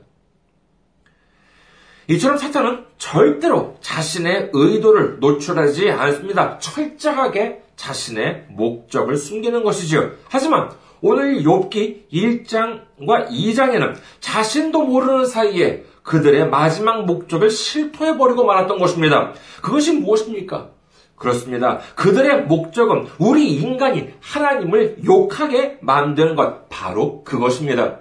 이처럼 2.08 2.38
사탄은 2.38 2.86
절대로 2.98 3.76
자신의 3.82 4.52
의도를 4.54 5.20
노출하지 5.20 5.92
않습니다. 5.92 6.58
철저하게 6.58 7.62
자신의 7.76 8.48
목적을 8.50 9.18
숨기는 9.18 9.64
것이지요. 9.64 10.12
하지만 10.30 10.72
오늘 11.02 11.44
욥기 11.44 12.10
1장과 12.12 13.30
2장에는 13.30 13.96
자신도 14.20 14.84
모르는 14.84 15.26
사이에 15.26 15.84
그들의 16.04 16.50
마지막 16.50 17.06
목적을 17.06 17.50
실토해버리고 17.50 18.46
말았던 18.46 18.80
것입니다. 18.80 19.34
그것이 19.62 19.94
무엇입니까? 19.94 20.70
그렇습니다. 21.16 21.80
그들의 21.96 22.44
목적은 22.44 23.08
우리 23.18 23.54
인간이 23.54 24.10
하나님을 24.22 25.04
욕하게 25.06 25.80
만드는 25.82 26.36
것, 26.36 26.70
바로 26.70 27.24
그것입니다. 27.24 28.00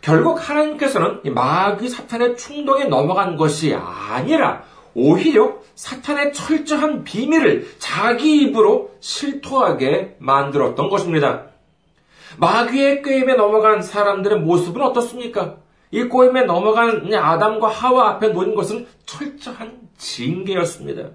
결국 0.00 0.48
하나님께서는 0.48 1.20
마귀 1.34 1.88
사탄의 1.88 2.36
충동에 2.36 2.84
넘어간 2.84 3.36
것이 3.36 3.74
아니라 3.74 4.64
오히려 4.94 5.59
사탄의 5.80 6.34
철저한 6.34 7.04
비밀을 7.04 7.66
자기 7.78 8.42
입으로 8.42 8.90
실토하게 9.00 10.16
만들었던 10.18 10.90
것입니다. 10.90 11.46
마귀의 12.36 13.00
꾀임에 13.02 13.34
넘어간 13.34 13.80
사람들의 13.80 14.40
모습은 14.40 14.82
어떻습니까? 14.82 15.56
이 15.90 16.04
꼬임에 16.04 16.42
넘어간 16.42 17.10
아담과 17.12 17.68
하와 17.68 18.10
앞에 18.10 18.28
놓인 18.28 18.54
것은 18.54 18.86
철저한 19.06 19.88
징계였습니다. 19.96 21.12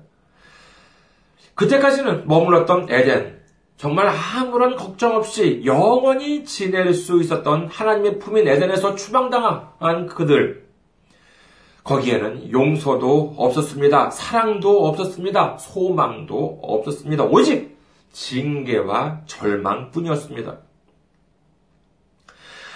그때까지는 1.54 2.28
머물렀던 2.28 2.88
에덴, 2.90 3.40
정말 3.78 4.08
아무런 4.08 4.76
걱정 4.76 5.16
없이 5.16 5.62
영원히 5.64 6.44
지낼 6.44 6.96
수 6.96 7.22
있었던 7.22 7.68
하나님의 7.68 8.18
품인 8.18 8.48
에덴에서 8.48 8.96
추방당한 8.96 10.08
그들. 10.08 10.65
거기에는 11.86 12.52
용서도 12.52 13.36
없었습니다. 13.38 14.10
사랑도 14.10 14.88
없었습니다. 14.88 15.58
소망도 15.60 16.60
없었습니다. 16.62 17.26
오직 17.26 17.78
징계와 18.12 19.22
절망뿐이었습니다. 19.28 20.58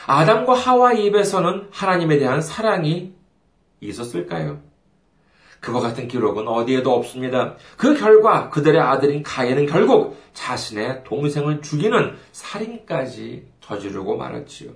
아담과 0.05 0.53
하와 0.53 0.93
입에서는 0.93 1.69
하나님에 1.71 2.19
대한 2.19 2.41
사랑이 2.41 3.13
있었을까요? 3.81 4.59
그와 5.59 5.81
같은 5.81 6.07
기록은 6.07 6.47
어디에도 6.47 6.93
없습니다. 6.93 7.55
그 7.77 7.95
결과 7.95 8.49
그들의 8.49 8.79
아들인 8.79 9.23
가인은 9.23 9.65
결국 9.65 10.17
자신의 10.33 11.03
동생을 11.03 11.61
죽이는 11.61 12.15
살인까지 12.31 13.47
저지르고 13.61 14.17
말았지요. 14.17 14.71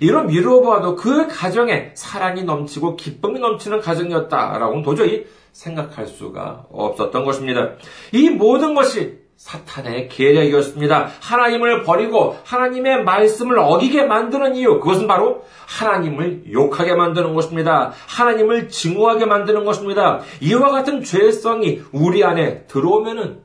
이런 0.00 0.26
미루어 0.26 0.60
보아도 0.60 0.96
그 0.96 1.26
가정에 1.28 1.90
사랑이 1.94 2.44
넘치고 2.44 2.96
기쁨이 2.96 3.40
넘치는 3.40 3.80
가정이었다라고는 3.80 4.82
도저히 4.82 5.26
생각할 5.52 6.06
수가 6.06 6.66
없었던 6.70 7.24
것입니다. 7.24 7.72
이 8.12 8.30
모든 8.30 8.74
것이 8.74 9.18
사탄의 9.38 10.08
계략이었습니다. 10.08 11.10
하나님을 11.20 11.84
버리고 11.84 12.36
하나님의 12.44 13.04
말씀을 13.04 13.58
어기게 13.58 14.04
만드는 14.04 14.56
이유, 14.56 14.80
그것은 14.80 15.06
바로 15.06 15.44
하나님을 15.68 16.52
욕하게 16.52 16.94
만드는 16.94 17.34
것입니다. 17.34 17.92
하나님을 18.08 18.68
증오하게 18.68 19.26
만드는 19.26 19.64
것입니다. 19.64 20.20
이와 20.40 20.70
같은 20.70 21.04
죄성이 21.04 21.80
우리 21.92 22.24
안에 22.24 22.66
들어오면은 22.66 23.40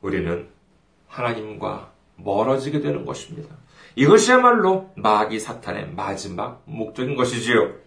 우리는 0.00 0.48
하나님과 1.06 1.92
멀어지게 2.16 2.80
되는 2.80 3.04
것입니다. 3.04 3.54
이것이야말로 3.96 4.90
마귀 4.96 5.38
사탄의 5.38 5.92
마지막 5.94 6.62
목적인 6.66 7.14
것이지요. 7.16 7.84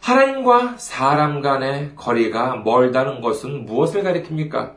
하나님과 0.00 0.76
사람 0.78 1.40
간의 1.40 1.92
거리가 1.96 2.56
멀다는 2.56 3.20
것은 3.20 3.66
무엇을 3.66 4.02
가리킵니까? 4.02 4.74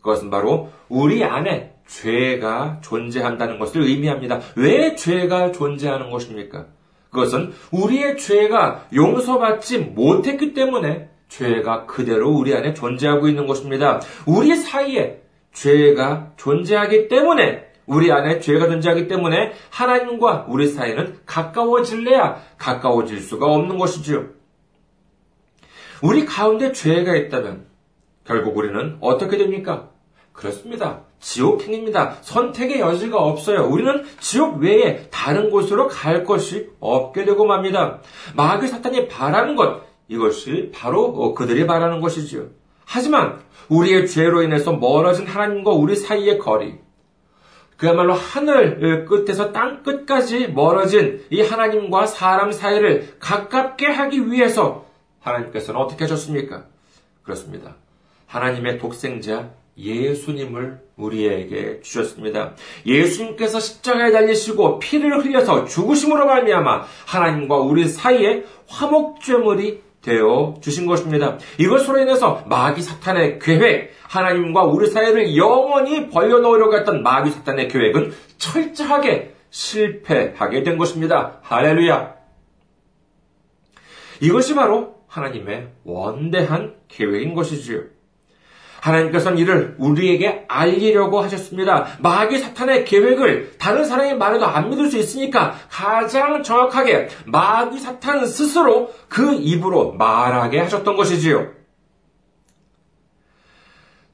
그것은 0.00 0.30
바로 0.30 0.70
우리 0.88 1.24
안에 1.24 1.74
죄가 1.86 2.80
존재한다는 2.82 3.58
것을 3.58 3.82
의미합니다. 3.82 4.40
왜 4.56 4.94
죄가 4.94 5.52
존재하는 5.52 6.10
것입니까? 6.10 6.66
그것은 7.10 7.52
우리의 7.72 8.16
죄가 8.16 8.86
용서받지 8.94 9.78
못했기 9.78 10.54
때문에 10.54 11.08
죄가 11.28 11.86
그대로 11.86 12.30
우리 12.30 12.54
안에 12.54 12.74
존재하고 12.74 13.28
있는 13.28 13.46
것입니다. 13.46 14.00
우리 14.26 14.54
사이에 14.56 15.22
죄가 15.52 16.32
존재하기 16.36 17.08
때문에 17.08 17.69
우리 17.90 18.12
안에 18.12 18.38
죄가 18.38 18.68
존재하기 18.68 19.08
때문에 19.08 19.52
하나님과 19.70 20.46
우리 20.48 20.68
사이는 20.68 21.18
가까워질래야 21.26 22.40
가까워질 22.56 23.20
수가 23.20 23.46
없는 23.46 23.78
것이지요. 23.78 24.26
우리 26.00 26.24
가운데 26.24 26.70
죄가 26.70 27.16
있다면 27.16 27.66
결국 28.24 28.56
우리는 28.56 28.96
어떻게 29.00 29.36
됩니까? 29.36 29.90
그렇습니다. 30.32 31.00
지옥행입니다. 31.18 32.18
선택의 32.20 32.78
여지가 32.78 33.18
없어요. 33.18 33.66
우리는 33.66 34.04
지옥 34.20 34.58
외에 34.58 35.08
다른 35.10 35.50
곳으로 35.50 35.88
갈 35.88 36.22
것이 36.22 36.70
없게 36.78 37.24
되고 37.24 37.44
맙니다. 37.44 37.98
마귀 38.36 38.68
사탄이 38.68 39.08
바라는 39.08 39.56
것, 39.56 39.82
이것이 40.06 40.70
바로 40.72 41.06
어, 41.06 41.34
그들이 41.34 41.66
바라는 41.66 42.00
것이지요. 42.00 42.46
하지만 42.84 43.40
우리의 43.68 44.06
죄로 44.06 44.42
인해서 44.42 44.72
멀어진 44.72 45.26
하나님과 45.26 45.72
우리 45.72 45.96
사이의 45.96 46.38
거리, 46.38 46.78
그야말로 47.80 48.12
하늘 48.12 49.06
끝에서 49.06 49.52
땅 49.52 49.82
끝까지 49.82 50.48
멀어진 50.48 51.24
이 51.30 51.40
하나님과 51.40 52.04
사람 52.04 52.52
사이를 52.52 53.14
가깝게 53.18 53.86
하기 53.86 54.30
위해서 54.30 54.84
하나님께서는 55.20 55.80
어떻게 55.80 56.04
하셨습니까? 56.04 56.66
그렇습니다. 57.22 57.76
하나님의 58.26 58.76
독생자 58.76 59.48
예수님을 59.78 60.78
우리에게 60.96 61.80
주셨습니다. 61.80 62.52
예수님께서 62.84 63.58
십자가에 63.58 64.12
달리시고 64.12 64.78
피를 64.78 65.24
흘려서 65.24 65.64
죽으심으로 65.64 66.26
말미암아 66.26 66.84
하나님과 67.06 67.56
우리 67.60 67.88
사이에 67.88 68.44
화목죄물이 68.68 69.80
되어 70.02 70.54
주신 70.60 70.86
것입니다. 70.86 71.38
이것으로 71.58 72.00
인해서 72.00 72.44
마귀 72.48 72.82
사탄의 72.82 73.38
계획, 73.38 73.94
하나님과 74.02 74.64
우리 74.64 74.88
사이를 74.88 75.36
영원히 75.36 76.08
벌려놓으려고 76.08 76.76
했던 76.76 77.02
마귀 77.02 77.30
사탄의 77.30 77.68
계획은 77.68 78.12
철저하게 78.38 79.34
실패하게 79.50 80.62
된 80.62 80.78
것입니다. 80.78 81.38
할렐루야! 81.42 82.14
이것이 84.20 84.54
바로 84.54 85.00
하나님의 85.08 85.68
원대한 85.84 86.76
계획인 86.88 87.34
것이지요. 87.34 87.82
하나님께서는 88.80 89.38
이를 89.38 89.74
우리에게 89.78 90.44
알리려고 90.48 91.20
하셨습니다. 91.20 91.86
마귀 92.00 92.38
사탄의 92.38 92.84
계획을 92.84 93.56
다른 93.58 93.84
사람이 93.84 94.14
말해도 94.14 94.46
안 94.46 94.70
믿을 94.70 94.90
수 94.90 94.98
있으니까 94.98 95.54
가장 95.70 96.42
정확하게 96.42 97.08
마귀 97.26 97.78
사탄 97.78 98.26
스스로 98.26 98.92
그 99.08 99.34
입으로 99.34 99.92
말하게 99.92 100.60
하셨던 100.60 100.96
것이지요. 100.96 101.48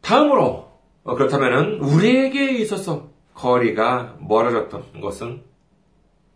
다음으로 0.00 0.66
어, 1.02 1.14
그렇다면 1.14 1.78
우리에게 1.80 2.52
있어서 2.58 3.08
거리가 3.34 4.16
멀어졌던 4.20 5.00
것은 5.00 5.42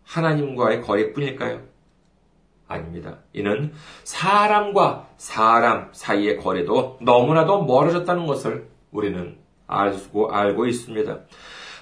하나님과의 0.03 0.81
거리뿐일까요? 0.81 1.70
아닙니다. 2.71 3.17
이는 3.33 3.73
사람과 4.03 5.09
사람 5.17 5.89
사이의 5.91 6.37
거리도 6.37 6.99
너무나도 7.01 7.65
멀어졌다는 7.65 8.25
것을 8.25 8.69
우리는 8.91 9.37
알고, 9.67 10.31
알고 10.31 10.65
있습니다. 10.65 11.19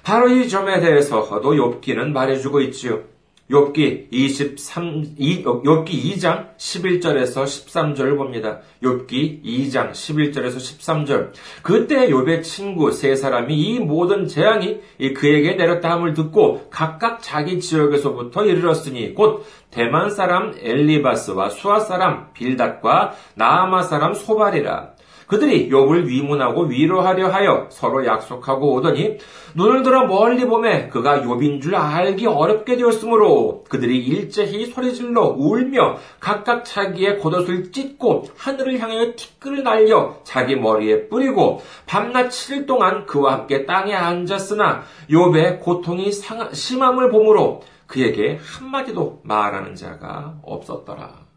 바로 0.04 0.30
이 0.30 0.47
점에 0.47 0.80
대해서도 0.80 1.41
욥기는 1.41 2.12
말해주고 2.12 2.62
있지요. 2.62 3.04
욥기 3.49 4.09
23 4.12 5.15
욥기 5.17 5.88
2장 5.88 6.55
11절에서 6.55 7.45
13절을 7.45 8.15
봅니다. 8.15 8.59
욥기 8.83 9.43
2장 9.43 9.91
11절에서 9.91 10.57
13절. 10.57 11.31
그때 11.63 12.09
욥의 12.09 12.43
친구 12.43 12.91
세 12.91 13.15
사람이 13.15 13.55
이 13.55 13.79
모든 13.79 14.27
재앙이 14.27 14.81
그에게 15.15 15.55
내렸다 15.55 15.89
함을 15.89 16.13
듣고 16.13 16.67
각각 16.69 17.23
자기 17.23 17.59
지역에서부터 17.59 18.45
이르렀으니 18.45 19.15
곧 19.15 19.45
대만 19.71 20.12
사람 20.12 20.53
엘리바스와 20.62 21.49
수아 21.49 21.79
사람 21.79 22.31
빌닷과 22.33 23.13
나아마 23.33 23.81
사람 23.81 24.13
소발이라. 24.13 24.98
그들이 25.30 25.70
욥을 25.70 26.08
위문하고 26.08 26.63
위로하려 26.63 27.30
하여 27.30 27.68
서로 27.70 28.04
약속하고 28.04 28.74
오더니 28.74 29.20
눈을 29.54 29.84
들어 29.84 30.08
멀리 30.08 30.44
보매 30.46 30.89
그가 30.89 31.22
욥인 31.22 31.62
줄 31.62 31.76
알기 31.76 32.26
어렵게 32.26 32.78
되었으므로 32.78 33.63
그들이 33.70 34.00
일제히 34.00 34.65
소리질러 34.65 35.36
울며 35.38 35.98
각각 36.20 36.65
자기의 36.65 37.20
겉옷을 37.20 37.72
찢고 37.72 38.26
하늘을 38.36 38.80
향해 38.80 39.15
티끌을 39.15 39.63
날려 39.63 40.18
자기 40.24 40.56
머리에 40.56 41.08
뿌리고 41.10 41.62
밤낮 41.86 42.30
7일 42.30 42.65
동안 42.65 43.06
그와 43.06 43.34
함께 43.34 43.68
땅에 43.68 43.94
앉았으나 43.94 44.82
욥의 45.12 45.60
고통이 45.62 46.10
심함을 46.54 47.12
보므로 47.12 47.62
그에게 47.86 48.39
한마디도 48.42 49.22
말하는 49.24 49.76
자가 49.76 50.39
없었더라. 50.42 51.29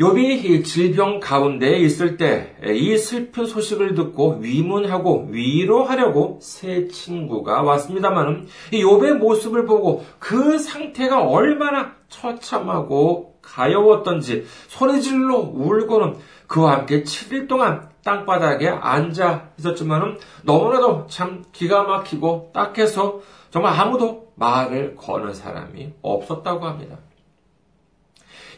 욥이 0.00 0.64
질병 0.64 1.20
가운데 1.20 1.78
있을 1.78 2.16
때 2.16 2.54
이 2.72 2.96
슬픈 2.96 3.46
소식을 3.46 3.94
듣고 3.94 4.38
위문하고 4.40 5.28
위로하려고 5.30 6.38
새 6.40 6.88
친구가 6.88 7.62
왔습니다만은 7.62 8.46
이 8.72 8.82
욥의 8.82 9.18
모습을 9.18 9.66
보고 9.66 10.04
그 10.18 10.58
상태가 10.58 11.22
얼마나 11.22 11.92
처참하고 12.08 13.38
가여웠던지 13.42 14.46
소리질러 14.68 15.36
울고는 15.36 16.16
그와 16.46 16.72
함께 16.78 17.02
7일 17.02 17.48
동안 17.48 17.88
땅바닥에 18.02 18.68
앉아 18.68 19.50
있었지만은 19.58 20.18
너무나도 20.42 21.06
참 21.08 21.44
기가 21.52 21.84
막히고 21.84 22.50
딱해서 22.54 23.20
정말 23.50 23.78
아무도 23.78 24.32
말을 24.36 24.96
거는 24.96 25.32
사람이 25.32 25.92
없었다고 26.02 26.66
합니다. 26.66 26.98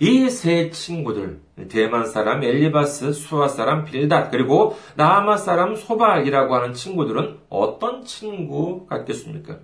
이 0.00 0.28
세 0.28 0.70
친구들, 0.70 1.40
대만 1.68 2.06
사람 2.06 2.42
엘리바스, 2.42 3.12
수아 3.12 3.48
사람 3.48 3.85
빌닷, 3.85 4.30
그리고 4.30 4.76
나아마 4.96 5.37
사람 5.37 5.74
소발이라고 5.74 6.54
하는 6.54 6.74
친구들은 6.74 7.38
어떤 7.48 8.04
친구 8.04 8.87
같겠습니까? 8.87 9.59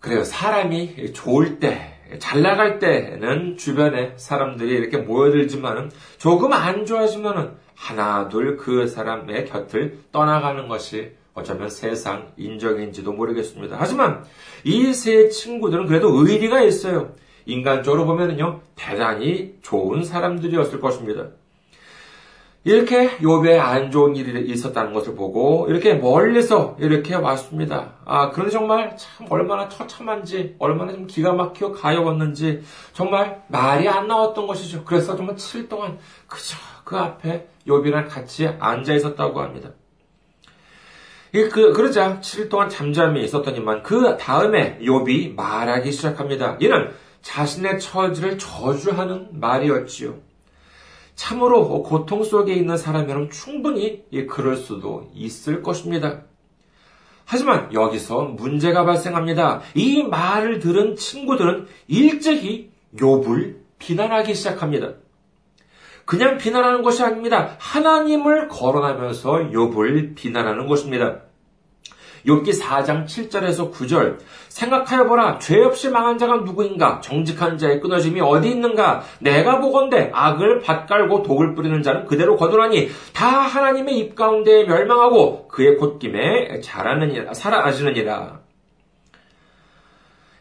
그래요. 0.00 0.22
사람이 0.24 1.12
좋을 1.14 1.58
때, 1.58 1.94
잘 2.20 2.42
나갈 2.42 2.78
때는 2.78 3.56
주변에 3.56 4.12
사람들이 4.16 4.70
이렇게 4.74 4.98
모여들지만은 4.98 5.90
조금 6.18 6.52
안 6.52 6.86
좋아지면은 6.86 7.52
하나, 7.74 8.28
둘 8.28 8.56
그 8.58 8.86
사람의 8.86 9.46
곁을 9.46 9.98
떠나가는 10.12 10.68
것이 10.68 11.12
어쩌면 11.34 11.68
세상 11.68 12.32
인정인지도 12.36 13.12
모르겠습니다. 13.12 13.76
하지만 13.78 14.24
이 14.64 14.92
세 14.92 15.28
친구들은 15.28 15.86
그래도 15.86 16.08
의리가 16.10 16.62
있어요. 16.62 17.14
인간적으로 17.46 18.04
보면은요, 18.04 18.60
대단히 18.74 19.54
좋은 19.62 20.04
사람들이었을 20.04 20.80
것입니다. 20.80 21.28
이렇게 22.66 23.16
욥에 23.18 23.60
안 23.60 23.92
좋은 23.92 24.16
일이 24.16 24.50
있었다는 24.50 24.92
것을 24.92 25.14
보고 25.14 25.66
이렇게 25.68 25.94
멀리서 25.94 26.76
이렇게 26.80 27.14
왔습니다. 27.14 27.92
아, 28.04 28.30
그런데 28.30 28.50
정말 28.50 28.96
참 28.96 29.28
얼마나 29.30 29.68
처참한지, 29.68 30.56
얼마나 30.58 30.90
좀 30.90 31.06
기가 31.06 31.32
막혀 31.32 31.70
가여웠는지 31.70 32.64
정말 32.92 33.44
말이 33.46 33.88
안 33.88 34.08
나왔던 34.08 34.48
것이죠. 34.48 34.82
그래서 34.84 35.16
정말 35.16 35.36
7일 35.36 35.68
동안 35.68 35.96
그저 36.26 36.56
그 36.82 36.96
앞에 36.96 37.46
욥이랑 37.68 38.08
같이 38.08 38.48
앉아 38.48 38.94
있었다고 38.94 39.40
합니다. 39.40 39.70
그, 41.32 41.72
그러자 41.72 42.18
7일 42.18 42.48
동안 42.48 42.68
잠잠히 42.68 43.22
있었더니만 43.22 43.84
그 43.84 44.16
다음에 44.16 44.80
욥이 44.80 45.36
말하기 45.36 45.92
시작합니다. 45.92 46.56
이는 46.58 46.90
자신의 47.26 47.80
처지를 47.80 48.38
저주하는 48.38 49.40
말이었지요. 49.40 50.14
참으로 51.16 51.82
고통 51.82 52.22
속에 52.22 52.54
있는 52.54 52.76
사람이라면 52.76 53.30
충분히 53.30 54.04
그럴 54.28 54.56
수도 54.56 55.10
있을 55.12 55.60
것입니다. 55.60 56.22
하지만 57.24 57.72
여기서 57.72 58.22
문제가 58.22 58.84
발생합니다. 58.84 59.62
이 59.74 60.04
말을 60.04 60.60
들은 60.60 60.94
친구들은 60.94 61.66
일제히 61.88 62.70
욥을 62.96 63.56
비난하기 63.80 64.32
시작합니다. 64.32 64.92
그냥 66.04 66.38
비난하는 66.38 66.82
것이 66.82 67.02
아닙니다. 67.02 67.56
하나님을 67.58 68.46
거론하면서 68.46 69.50
욥을 69.50 70.14
비난하는 70.14 70.68
것입니다. 70.68 71.22
욥기 72.26 72.60
4장 72.60 73.06
7절에서 73.06 73.72
9절 73.72 74.18
생각하여 74.48 75.04
보라 75.06 75.38
죄 75.38 75.62
없이 75.62 75.88
망한 75.88 76.18
자가 76.18 76.38
누구인가 76.38 77.00
정직한 77.00 77.58
자의 77.58 77.80
끊어짐이 77.80 78.20
어디 78.20 78.50
있는가 78.50 79.02
내가 79.20 79.60
보건대 79.60 80.10
악을 80.12 80.60
밭갈고 80.60 81.22
독을 81.22 81.54
뿌리는 81.54 81.82
자는 81.82 82.06
그대로 82.06 82.36
거두라니 82.36 82.88
다 83.12 83.26
하나님의 83.26 83.98
입 83.98 84.14
가운데 84.14 84.64
멸망하고 84.64 85.48
그의 85.48 85.76
콧김에 85.76 86.60
자라느니라 86.60 87.34
살아나시느니라 87.34 88.46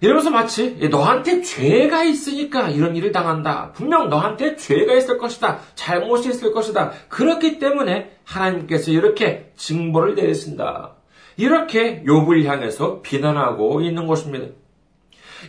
이러면서 0.01 0.29
마치 0.29 0.75
너한테 0.89 1.41
죄가 1.41 2.03
있으니까 2.03 2.69
이런 2.69 2.95
일을 2.95 3.11
당한다. 3.11 3.71
분명 3.71 4.09
너한테 4.09 4.55
죄가 4.55 4.93
있을 4.93 5.17
것이다. 5.17 5.59
잘못이 5.73 6.29
있을 6.29 6.51
것이다. 6.51 6.91
그렇기 7.09 7.59
때문에 7.59 8.11
하나님께서 8.23 8.91
이렇게 8.91 9.51
징벌을 9.55 10.15
내리신다. 10.15 10.95
이렇게 11.37 12.03
욥을 12.03 12.45
향해서 12.45 13.01
비난하고 13.01 13.81
있는 13.81 14.07
것입니다. 14.07 14.47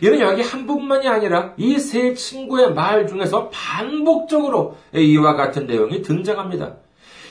이는 0.01 0.19
여기 0.19 0.41
한 0.41 0.67
부분만이 0.67 1.07
아니라 1.07 1.53
이 1.57 1.79
세 1.79 2.13
친구의 2.13 2.73
말 2.73 3.07
중에서 3.07 3.49
반복적으로 3.49 4.77
이와 4.93 5.35
같은 5.35 5.65
내용이 5.65 6.01
등장합니다. 6.01 6.75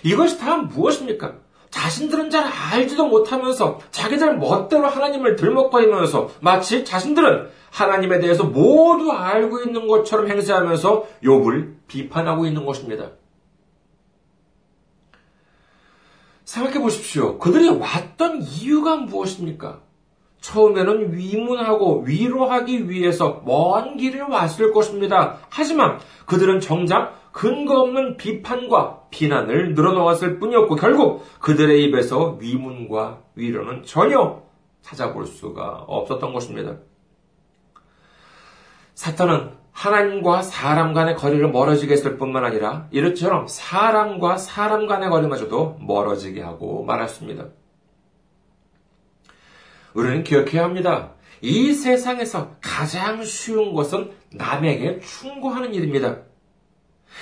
이것이 0.02 0.38
다 0.38 0.56
무엇입니까? 0.56 1.34
자신들은 1.70 2.30
잘 2.30 2.44
알지도 2.44 3.06
못하면서 3.06 3.78
자기들 3.90 4.38
멋대로 4.38 4.86
하나님을 4.86 5.36
들먹거리면서 5.36 6.30
마치 6.40 6.84
자신들은 6.84 7.48
하나님에 7.70 8.18
대해서 8.20 8.44
모두 8.44 9.12
알고 9.12 9.60
있는 9.60 9.86
것처럼 9.86 10.28
행세하면서 10.28 11.06
욥을 11.24 11.74
비판하고 11.88 12.46
있는 12.46 12.64
것입니다. 12.64 13.10
생각해 16.46 16.78
보십시오. 16.78 17.38
그들이 17.38 17.68
왔던 17.68 18.40
이유가 18.40 18.96
무엇입니까? 18.96 19.80
처음에는 20.40 21.12
위문하고 21.12 22.02
위로하기 22.02 22.88
위해서 22.88 23.42
먼 23.44 23.96
길을 23.96 24.22
왔을 24.22 24.72
것입니다. 24.72 25.38
하지만 25.50 25.98
그들은 26.24 26.60
정작 26.60 27.32
근거 27.32 27.80
없는 27.80 28.16
비판과 28.16 29.08
비난을 29.10 29.74
늘어놓았을 29.74 30.38
뿐이었고 30.38 30.76
결국 30.76 31.24
그들의 31.40 31.84
입에서 31.84 32.38
위문과 32.40 33.22
위로는 33.34 33.82
전혀 33.82 34.42
찾아볼 34.82 35.26
수가 35.26 35.84
없었던 35.88 36.32
것입니다. 36.32 36.76
사탄은 38.94 39.50
하나님과 39.76 40.40
사람 40.40 40.94
간의 40.94 41.16
거리를 41.16 41.46
멀어지게 41.50 41.92
했을 41.92 42.16
뿐만 42.16 42.46
아니라 42.46 42.88
이렇처럼 42.92 43.46
사람과 43.46 44.38
사람 44.38 44.86
간의 44.86 45.10
거리마저도 45.10 45.76
멀어지게 45.80 46.40
하고 46.40 46.82
말았습니다. 46.84 47.48
우리는 49.92 50.24
기억해야 50.24 50.64
합니다. 50.64 51.12
이 51.42 51.74
세상에서 51.74 52.56
가장 52.62 53.22
쉬운 53.22 53.74
것은 53.74 54.12
남에게 54.32 55.00
충고하는 55.00 55.74
일입니다. 55.74 56.22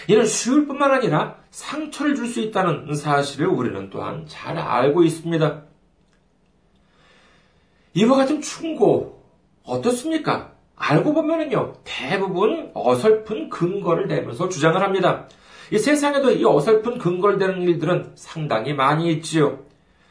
이는 0.07 0.25
쉬울 0.25 0.69
뿐만 0.69 0.93
아니라 0.93 1.39
상처를 1.51 2.15
줄 2.15 2.29
수 2.29 2.39
있다는 2.41 2.95
사실을 2.95 3.49
우리는 3.49 3.91
또한 3.91 4.27
잘 4.29 4.57
알고 4.59 5.03
있습니다. 5.03 5.65
이와 7.95 8.17
같은 8.17 8.41
충고 8.41 9.25
어떻습니까? 9.65 10.54
알고 10.77 11.15
보면은요, 11.15 11.75
대부분 11.85 12.71
어설픈 12.75 13.49
근거를 13.49 14.09
대면서 14.09 14.49
주장을 14.49 14.81
합니다. 14.83 15.29
이 15.73 15.79
세상에도 15.79 16.31
이 16.31 16.45
어설픈 16.45 16.99
근거를 16.99 17.39
대는 17.39 17.63
일들은 17.63 18.13
상당히 18.15 18.75
많이 18.75 19.11
있지요. 19.13 19.61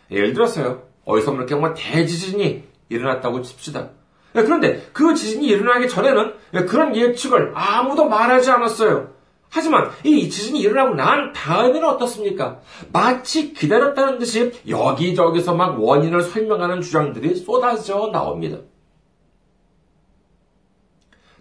예를 0.10 0.34
들어서요, 0.34 0.84
어디서 1.06 1.34
이렇게 1.36 1.56
뭐 1.56 1.74
대지진이 1.74 2.64
일어났다고 2.90 3.42
칩시다. 3.42 3.90
그런데 4.34 4.88
그 4.94 5.14
지진이 5.14 5.46
일어나기 5.46 5.88
전에는 5.88 6.34
그런 6.68 6.96
예측을 6.96 7.52
아무도 7.54 8.06
말하지 8.06 8.50
않았어요. 8.52 9.10
하지만 9.50 9.92
이 10.04 10.30
지진이 10.30 10.60
일어나고 10.62 10.96
난 10.96 11.32
다음에는 11.34 11.84
어떻습니까? 11.88 12.60
마치 12.92 13.54
기다렸다는 13.54 14.18
듯이 14.18 14.52
여기저기서 14.68 15.54
막 15.54 15.80
원인을 15.80 16.24
설명하는 16.24 16.82
주장들이 16.82 17.36
쏟아져 17.36 18.10
나옵니다. 18.12 18.58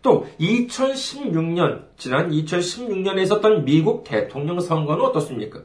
또 0.02 0.26
2016년 0.40 1.84
지난 1.96 2.30
2016년에 2.30 3.22
있었던 3.22 3.64
미국 3.64 4.04
대통령 4.04 4.60
선거는 4.60 5.04
어떻습니까? 5.04 5.60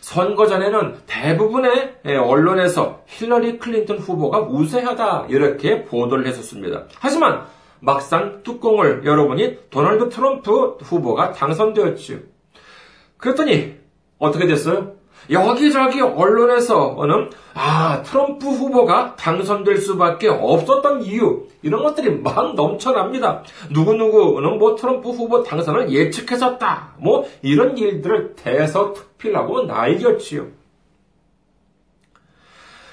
선거 0.00 0.46
전에는 0.46 0.96
대부분의 1.06 2.00
언론에서 2.04 3.04
힐러리 3.06 3.58
클린턴 3.58 3.98
후보가 3.98 4.40
우세하다 4.40 5.26
이렇게 5.28 5.84
보도를 5.84 6.26
했었습니다. 6.26 6.86
하지만 6.98 7.44
막상 7.78 8.42
뚜껑을 8.42 9.04
열어보니 9.04 9.70
도널드 9.70 10.08
트럼프 10.08 10.78
후보가 10.80 11.32
당선되었지요. 11.32 12.18
그랬더니 13.16 13.76
어떻게 14.18 14.46
됐어요? 14.46 14.94
여기저기 15.30 16.00
언론에서는 16.00 17.30
아 17.54 18.02
트럼프 18.02 18.48
후보가 18.48 19.16
당선될 19.16 19.78
수밖에 19.78 20.28
없었던 20.28 21.02
이유 21.02 21.46
이런 21.62 21.82
것들이 21.82 22.10
막 22.10 22.54
넘쳐납니다. 22.54 23.42
누구누구는 23.70 24.58
뭐 24.58 24.74
트럼프 24.74 25.10
후보 25.10 25.42
당선을 25.42 25.92
예측했었다. 25.92 26.94
뭐 26.98 27.26
이런 27.42 27.76
일들을 27.78 28.34
대서특필하고 28.36 29.62
날렸지요. 29.62 30.46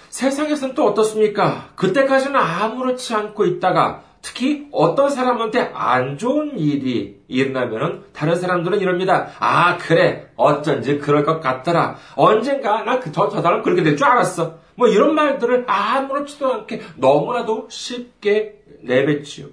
세상에서는 0.09 0.75
또 0.75 0.85
어떻습니까? 0.85 1.69
그때까지는 1.75 2.35
아무렇지 2.35 3.13
않고 3.13 3.45
있다가 3.45 4.03
특히 4.21 4.67
어떤 4.71 5.09
사람한테 5.09 5.71
안 5.73 6.17
좋은 6.17 6.57
일이 6.57 7.19
일어나면 7.27 8.05
다른 8.13 8.35
사람들은 8.35 8.79
이럽니다. 8.79 9.29
아, 9.39 9.77
그래. 9.77 10.27
어쩐지 10.35 10.97
그럴 10.99 11.23
것 11.23 11.39
같더라. 11.39 11.95
언젠가 12.15 12.83
나 12.83 12.99
그, 12.99 13.11
저, 13.11 13.29
저 13.29 13.41
사람 13.41 13.61
그렇게 13.63 13.83
될 13.83 13.95
줄 13.95 14.05
알았어. 14.07 14.57
뭐 14.75 14.87
이런 14.87 15.15
말들을 15.15 15.65
아무렇지도 15.67 16.53
않게 16.53 16.81
너무나도 16.97 17.67
쉽게 17.69 18.55
내뱉지요. 18.81 19.47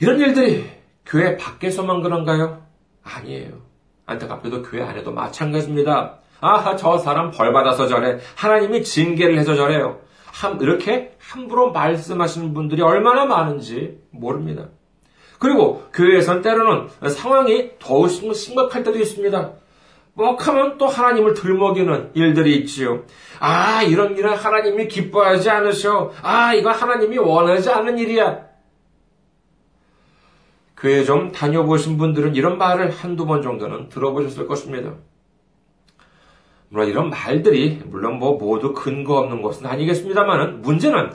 이런 0.00 0.20
일들이 0.20 0.64
교회 1.04 1.36
밖에서만 1.36 2.02
그런가요? 2.02 2.62
아니에요. 3.02 3.62
안타깝게도 4.06 4.62
교회 4.62 4.82
안에도 4.82 5.12
마찬가지입니다. 5.12 6.18
아하, 6.40 6.76
저 6.76 6.98
사람 6.98 7.30
벌 7.30 7.52
받아서 7.52 7.86
저래. 7.88 8.18
하나님이 8.36 8.82
징계를 8.84 9.38
해서 9.38 9.54
저래요. 9.54 10.00
한, 10.36 10.60
이렇게 10.60 11.16
함부로 11.18 11.72
말씀하시는 11.72 12.52
분들이 12.52 12.82
얼마나 12.82 13.24
많은지 13.24 13.98
모릅니다. 14.10 14.68
그리고 15.38 15.84
교회에선 15.94 16.42
때로는 16.42 16.88
상황이 17.08 17.70
더욱 17.78 18.08
심각할 18.08 18.82
때도 18.84 18.98
있습니다. 18.98 19.52
뻑하면 20.14 20.78
또 20.78 20.86
하나님을 20.86 21.34
들먹이는 21.34 22.12
일들이 22.14 22.56
있지요. 22.58 23.04
아, 23.38 23.82
이런 23.82 24.16
일은 24.16 24.34
하나님이 24.34 24.88
기뻐하지 24.88 25.50
않으셔. 25.50 26.12
아, 26.22 26.54
이거 26.54 26.70
하나님이 26.70 27.18
원하지 27.18 27.70
않는 27.70 27.98
일이야. 27.98 28.46
교회 30.76 31.04
좀 31.04 31.32
다녀보신 31.32 31.96
분들은 31.96 32.34
이런 32.34 32.58
말을 32.58 32.90
한두 32.90 33.26
번 33.26 33.42
정도는 33.42 33.88
들어보셨을 33.88 34.46
것입니다. 34.46 34.94
물론 36.68 36.88
이런 36.88 37.10
말들이 37.10 37.80
물론 37.86 38.18
뭐 38.18 38.36
모두 38.36 38.72
근거 38.74 39.18
없는 39.18 39.42
것은 39.42 39.66
아니겠습니다만은 39.66 40.62
문제는 40.62 41.12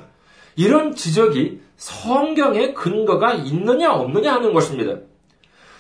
이런 0.56 0.96
지적이 0.96 1.62
성경에 1.76 2.74
근거가 2.74 3.34
있느냐 3.34 3.94
없느냐 3.94 4.34
하는 4.34 4.54
것입니다. 4.54 5.02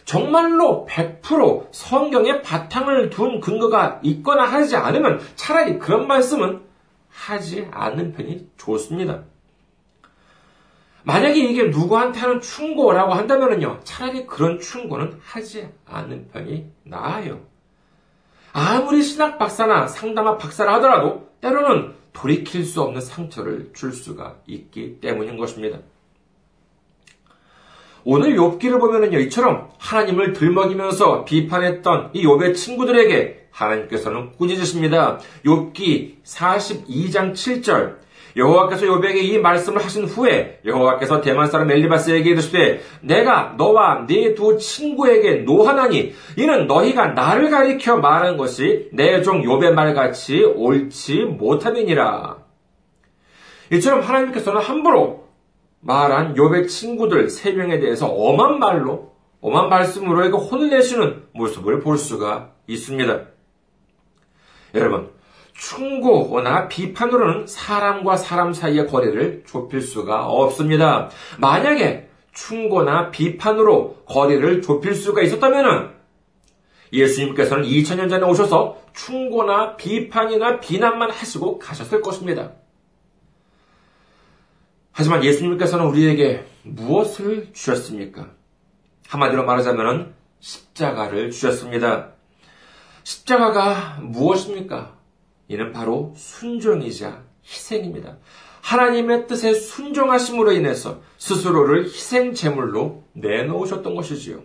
정말로 0.05 0.87
100% 0.89 1.67
성경에 1.71 2.41
바탕을 2.41 3.09
둔 3.09 3.39
근거가 3.39 3.99
있거나 4.03 4.43
하지 4.43 4.75
않으면 4.75 5.19
차라리 5.35 5.77
그런 5.77 6.07
말씀은 6.07 6.61
하지 7.09 7.67
않는 7.71 8.13
편이 8.13 8.49
좋습니다. 8.57 9.23
만약에 11.03 11.39
이게 11.39 11.63
누구한테 11.65 12.19
하는 12.19 12.41
충고라고 12.41 13.13
한다면요, 13.13 13.79
차라리 13.83 14.25
그런 14.25 14.59
충고는 14.59 15.19
하지 15.23 15.69
않는 15.85 16.29
편이 16.29 16.71
나아요. 16.83 17.50
아무리 18.53 19.01
신학 19.01 19.37
박사나 19.37 19.87
상담학 19.87 20.37
박사라 20.37 20.75
하더라도 20.75 21.29
때로는 21.41 21.93
돌이킬 22.13 22.65
수 22.65 22.81
없는 22.81 23.01
상처를 23.01 23.71
줄 23.73 23.93
수가 23.93 24.37
있기 24.47 24.99
때문인 24.99 25.37
것입니다. 25.37 25.79
오늘 28.03 28.35
욥기를 28.35 28.79
보면은요, 28.79 29.19
이처럼 29.19 29.69
하나님을 29.77 30.33
들먹이면서 30.33 31.23
비판했던 31.25 32.11
이 32.13 32.25
욥의 32.25 32.55
친구들에게 32.55 33.49
하나님께서는 33.51 34.31
꾸짖으십니다. 34.33 35.19
욥기 35.45 36.23
42장 36.23 37.33
7절. 37.33 37.97
여호와께서 38.35 38.85
요백에 38.87 39.19
이 39.19 39.37
말씀을 39.39 39.83
하신 39.83 40.05
후에 40.05 40.61
여호와께서 40.65 41.21
대만 41.21 41.47
사람 41.47 41.69
엘리바스에게 41.71 42.29
이르시되 42.29 42.81
내가 43.01 43.55
너와 43.57 44.05
네 44.07 44.33
두 44.35 44.57
친구에게 44.57 45.43
노하나니 45.43 46.13
이는 46.37 46.67
너희가 46.67 47.07
나를 47.07 47.49
가리켜 47.49 47.97
말한 47.97 48.37
것이 48.37 48.89
내 48.93 49.21
종 49.21 49.43
요배 49.43 49.71
말같이 49.71 50.43
옳지 50.43 51.25
못함이니라. 51.37 52.37
이처럼 53.73 54.01
하나님께서는 54.01 54.61
함부로 54.61 55.27
말한 55.81 56.37
요배 56.37 56.67
친구들 56.67 57.29
세 57.29 57.51
명에 57.51 57.79
대해서 57.79 58.07
엄한 58.07 58.59
말로 58.59 59.11
엄한 59.41 59.69
말씀으로 59.69 60.25
이거 60.25 60.37
혼을 60.37 60.69
내시는 60.69 61.23
모습을 61.33 61.79
볼 61.79 61.97
수가 61.97 62.51
있습니다. 62.67 63.21
여러분, 64.75 65.09
충고나 65.61 66.67
비판으로는 66.67 67.45
사람과 67.45 68.17
사람 68.17 68.51
사이의 68.51 68.87
거리를 68.87 69.43
좁힐 69.45 69.79
수가 69.81 70.25
없습니다. 70.25 71.09
만약에 71.37 72.09
충고나 72.33 73.11
비판으로 73.11 74.03
거리를 74.07 74.63
좁힐 74.63 74.95
수가 74.95 75.21
있었다면 75.21 75.93
예수님께서는 76.91 77.63
2000년 77.63 78.09
전에 78.09 78.25
오셔서 78.25 78.81
충고나 78.93 79.75
비판이나 79.75 80.59
비난만 80.59 81.11
하시고 81.11 81.59
가셨을 81.59 82.01
것입니다. 82.01 82.53
하지만 84.91 85.23
예수님께서는 85.23 85.85
우리에게 85.85 86.43
무엇을 86.63 87.53
주셨습니까? 87.53 88.31
한마디로 89.07 89.45
말하자면 89.45 90.15
십자가를 90.39 91.29
주셨습니다. 91.29 92.13
십자가가 93.03 93.99
무엇입니까? 94.01 95.00
이는 95.51 95.73
바로 95.73 96.13
순종이자 96.15 97.23
희생입니다. 97.43 98.17
하나님의 98.61 99.27
뜻에 99.27 99.53
순종하심으로 99.53 100.53
인해서 100.53 101.01
스스로를 101.17 101.85
희생 101.85 102.33
제물로 102.33 103.03
내놓으셨던 103.13 103.93
것이지요. 103.93 104.43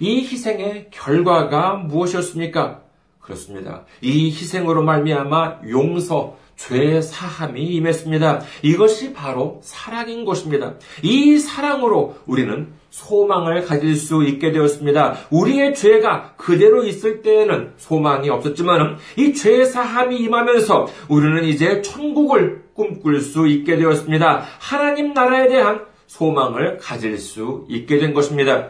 이 0.00 0.20
희생의 0.20 0.88
결과가 0.90 1.74
무엇이었습니까? 1.74 2.81
그렇습니다. 3.22 3.84
이 4.00 4.26
희생으로 4.30 4.82
말미암아 4.82 5.60
용서, 5.70 6.36
죄 6.56 7.00
사함이 7.00 7.60
임했습니다. 7.62 8.40
이것이 8.62 9.14
바로 9.14 9.60
사랑인 9.62 10.24
것입니다. 10.24 10.74
이 11.02 11.38
사랑으로 11.38 12.16
우리는 12.26 12.68
소망을 12.90 13.64
가질 13.64 13.96
수 13.96 14.22
있게 14.24 14.52
되었습니다. 14.52 15.14
우리의 15.30 15.74
죄가 15.74 16.34
그대로 16.36 16.84
있을 16.84 17.22
때에는 17.22 17.72
소망이 17.78 18.28
없었지만 18.28 18.98
이 19.16 19.32
죄 19.32 19.64
사함이 19.64 20.16
임하면서 20.18 20.88
우리는 21.08 21.44
이제 21.44 21.80
천국을 21.80 22.64
꿈꿀 22.74 23.20
수 23.20 23.46
있게 23.48 23.76
되었습니다. 23.76 24.44
하나님 24.60 25.14
나라에 25.14 25.48
대한 25.48 25.86
소망을 26.06 26.76
가질 26.78 27.16
수 27.18 27.64
있게 27.68 27.98
된 27.98 28.12
것입니다. 28.12 28.68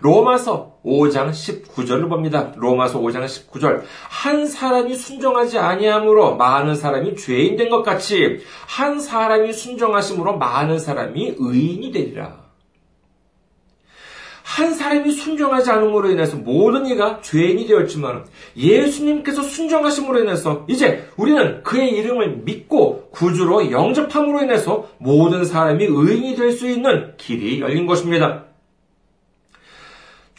로마서 0.00 0.78
5장 0.84 1.30
19절을 1.30 2.08
봅니다. 2.08 2.52
로마서 2.56 3.00
5장 3.00 3.24
19절. 3.24 3.82
한 4.08 4.46
사람이 4.46 4.94
순종하지 4.94 5.58
아니함으로 5.58 6.36
많은 6.36 6.74
사람이 6.74 7.16
죄인 7.16 7.56
된 7.56 7.70
것 7.70 7.82
같이 7.82 8.40
한 8.66 8.98
사람이 8.98 9.52
순종하심으로 9.52 10.38
많은 10.38 10.78
사람이 10.78 11.34
의인이 11.38 11.92
되리라. 11.92 12.40
한 14.42 14.74
사람이 14.74 15.12
순종하지 15.12 15.70
않음으로 15.70 16.10
인해서 16.10 16.36
모든 16.36 16.84
이가 16.86 17.20
죄인이 17.20 17.68
되었지만 17.68 18.24
예수님께서 18.56 19.42
순종하심으로 19.42 20.18
인해서 20.22 20.64
이제 20.68 21.08
우리는 21.16 21.62
그의 21.62 21.90
이름을 21.92 22.38
믿고 22.44 23.10
구주로 23.12 23.70
영접함으로 23.70 24.42
인해서 24.42 24.88
모든 24.98 25.44
사람이 25.44 25.84
의인이 25.84 26.34
될 26.34 26.50
수 26.50 26.68
있는 26.68 27.12
길이 27.16 27.60
열린 27.60 27.86
것입니다. 27.86 28.49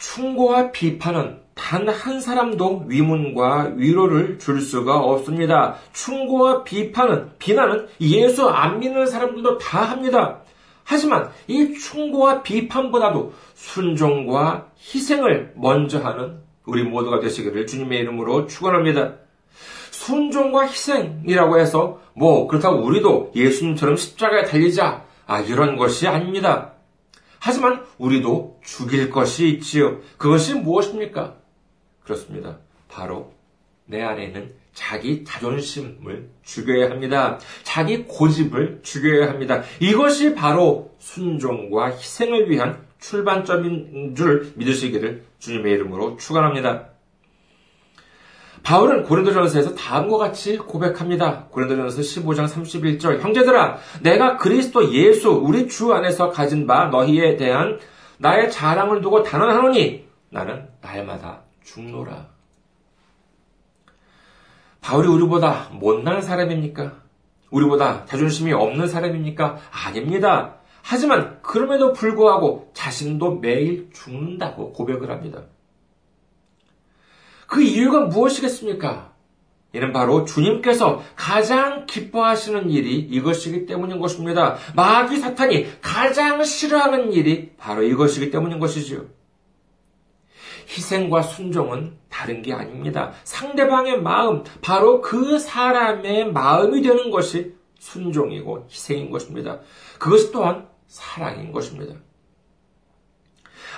충고와 0.02 0.72
비판은 0.72 1.40
단 1.54 1.88
한 1.88 2.20
사람도 2.20 2.86
위문과 2.88 3.72
위로를 3.76 4.38
줄 4.38 4.60
수가 4.60 4.98
없습니다. 4.98 5.76
충고와 5.92 6.64
비판은, 6.64 7.30
비난은 7.38 7.88
예수 8.00 8.48
안 8.48 8.80
믿는 8.80 9.06
사람들도 9.06 9.58
다 9.58 9.82
합니다. 9.82 10.40
하지만 10.84 11.30
이 11.46 11.74
충고와 11.74 12.42
비판보다도 12.42 13.32
순종과 13.54 14.68
희생을 14.78 15.52
먼저 15.56 16.00
하는 16.00 16.40
우리 16.64 16.82
모두가 16.82 17.20
되시기를 17.20 17.66
주님의 17.66 18.00
이름으로 18.00 18.46
축원합니다. 18.48 19.14
순종과 19.92 20.66
희생이라고 20.66 21.58
해서 21.58 22.00
뭐 22.14 22.48
그렇다고 22.48 22.82
우리도 22.82 23.32
예수님처럼 23.36 23.96
십자가에 23.96 24.44
달리자 24.44 25.04
아 25.26 25.40
이런 25.40 25.76
것이 25.76 26.08
아닙니다. 26.08 26.72
하지만 27.38 27.84
우리도 27.98 28.51
죽일 28.62 29.10
것이 29.10 29.48
있지요. 29.48 30.00
그것이 30.18 30.54
무엇입니까? 30.54 31.36
그렇습니다. 32.04 32.58
바로 32.88 33.32
내 33.86 34.02
안에 34.02 34.26
있는 34.26 34.52
자기 34.72 35.24
자존심을 35.24 36.30
죽여야 36.42 36.90
합니다. 36.90 37.38
자기 37.62 38.04
고집을 38.04 38.80
죽여야 38.82 39.28
합니다. 39.28 39.62
이것이 39.80 40.34
바로 40.34 40.94
순종과 40.98 41.90
희생을 41.96 42.50
위한 42.50 42.86
출발점인 42.98 44.14
줄 44.14 44.52
믿으시기를 44.56 45.24
주님의 45.38 45.72
이름으로 45.72 46.16
축원합니다. 46.16 46.88
바울은 48.62 49.02
고린도전서에서 49.02 49.74
다음과 49.74 50.18
같이 50.18 50.56
고백합니다. 50.56 51.46
고린도전서 51.50 52.00
15장 52.00 52.46
31절 52.46 53.20
형제들아 53.20 53.78
내가 54.02 54.36
그리스도 54.36 54.92
예수 54.94 55.30
우리 55.30 55.66
주 55.66 55.92
안에서 55.92 56.30
가진 56.30 56.66
바 56.68 56.86
너희에 56.86 57.36
대한 57.36 57.80
나의 58.22 58.52
자랑을 58.52 59.00
두고 59.00 59.24
단언하노니 59.24 60.06
나는 60.30 60.68
날마다 60.80 61.42
죽노라. 61.64 62.28
바울이 64.80 65.08
우리보다 65.08 65.70
못난 65.72 66.22
사람입니까? 66.22 67.02
우리보다 67.50 68.04
자존심이 68.06 68.52
없는 68.52 68.86
사람입니까? 68.86 69.58
아닙니다. 69.70 70.54
하지만 70.82 71.42
그럼에도 71.42 71.92
불구하고 71.92 72.70
자신도 72.74 73.40
매일 73.40 73.90
죽는다고 73.92 74.72
고백을 74.72 75.10
합니다. 75.10 75.42
그 77.48 77.60
이유가 77.60 78.02
무엇이겠습니까? 78.06 79.11
이는 79.74 79.92
바로 79.92 80.24
주님께서 80.24 81.02
가장 81.16 81.86
기뻐하시는 81.86 82.70
일이 82.70 82.98
이것이기 82.98 83.66
때문인 83.66 84.00
것입니다. 84.00 84.56
마귀 84.74 85.16
사탄이 85.18 85.80
가장 85.80 86.44
싫어하는 86.44 87.12
일이 87.12 87.52
바로 87.56 87.82
이것이기 87.82 88.30
때문인 88.30 88.58
것이지요. 88.58 89.06
희생과 90.68 91.22
순종은 91.22 91.96
다른 92.08 92.42
게 92.42 92.52
아닙니다. 92.52 93.12
상대방의 93.24 94.00
마음, 94.00 94.44
바로 94.62 95.00
그 95.00 95.38
사람의 95.38 96.32
마음이 96.32 96.82
되는 96.82 97.10
것이 97.10 97.54
순종이고 97.78 98.68
희생인 98.70 99.10
것입니다. 99.10 99.60
그것 99.98 100.30
또한 100.32 100.68
사랑인 100.86 101.52
것입니다. 101.52 101.94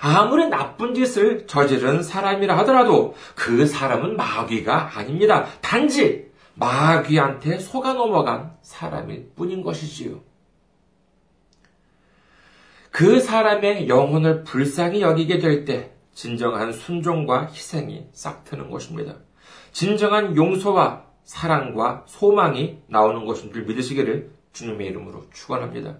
아무리 0.04 0.48
나쁜 0.50 0.92
짓을 0.92 1.46
저지른 1.46 2.02
사람이라 2.02 2.58
하더라도 2.58 3.14
그 3.34 3.64
사람은 3.64 4.18
마귀가 4.18 4.98
아닙니다. 4.98 5.46
단지 5.62 6.30
마귀한테 6.56 7.58
속아 7.58 7.94
넘어간 7.94 8.54
사람일 8.60 9.30
뿐인 9.34 9.62
것이지요. 9.62 10.20
그 12.90 13.18
사람의 13.18 13.88
영혼을 13.88 14.44
불쌍히 14.44 15.00
여기게 15.00 15.38
될 15.38 15.64
때 15.64 15.94
진정한 16.12 16.72
순종과 16.74 17.46
희생이 17.46 18.06
싹트는 18.12 18.70
것입니다. 18.70 19.16
진정한 19.72 20.36
용서와 20.36 21.06
사랑과 21.24 22.04
소망이 22.06 22.78
나오는 22.88 23.24
것인 23.24 23.54
줄 23.54 23.64
믿으시기를 23.64 24.30
주님의 24.52 24.86
이름으로 24.88 25.24
축원합니다. 25.32 25.96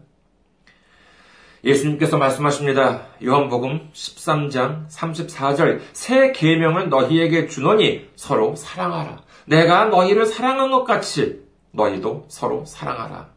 예수님께서 1.64 2.18
말씀하십니다. 2.18 3.07
요한복음 3.22 3.88
13장 3.92 4.89
34절 4.89 5.80
새 5.93 6.32
계명을 6.32 6.91
너희에게 6.91 7.47
주노니 7.47 8.11
서로 8.16 8.55
사랑하라. 8.55 9.22
내가 9.47 9.86
너희를 9.86 10.26
사랑한 10.26 10.70
것 10.70 10.84
같이 10.84 11.43
너희도 11.70 12.26
서로 12.28 12.64
사랑하라. 12.66 13.32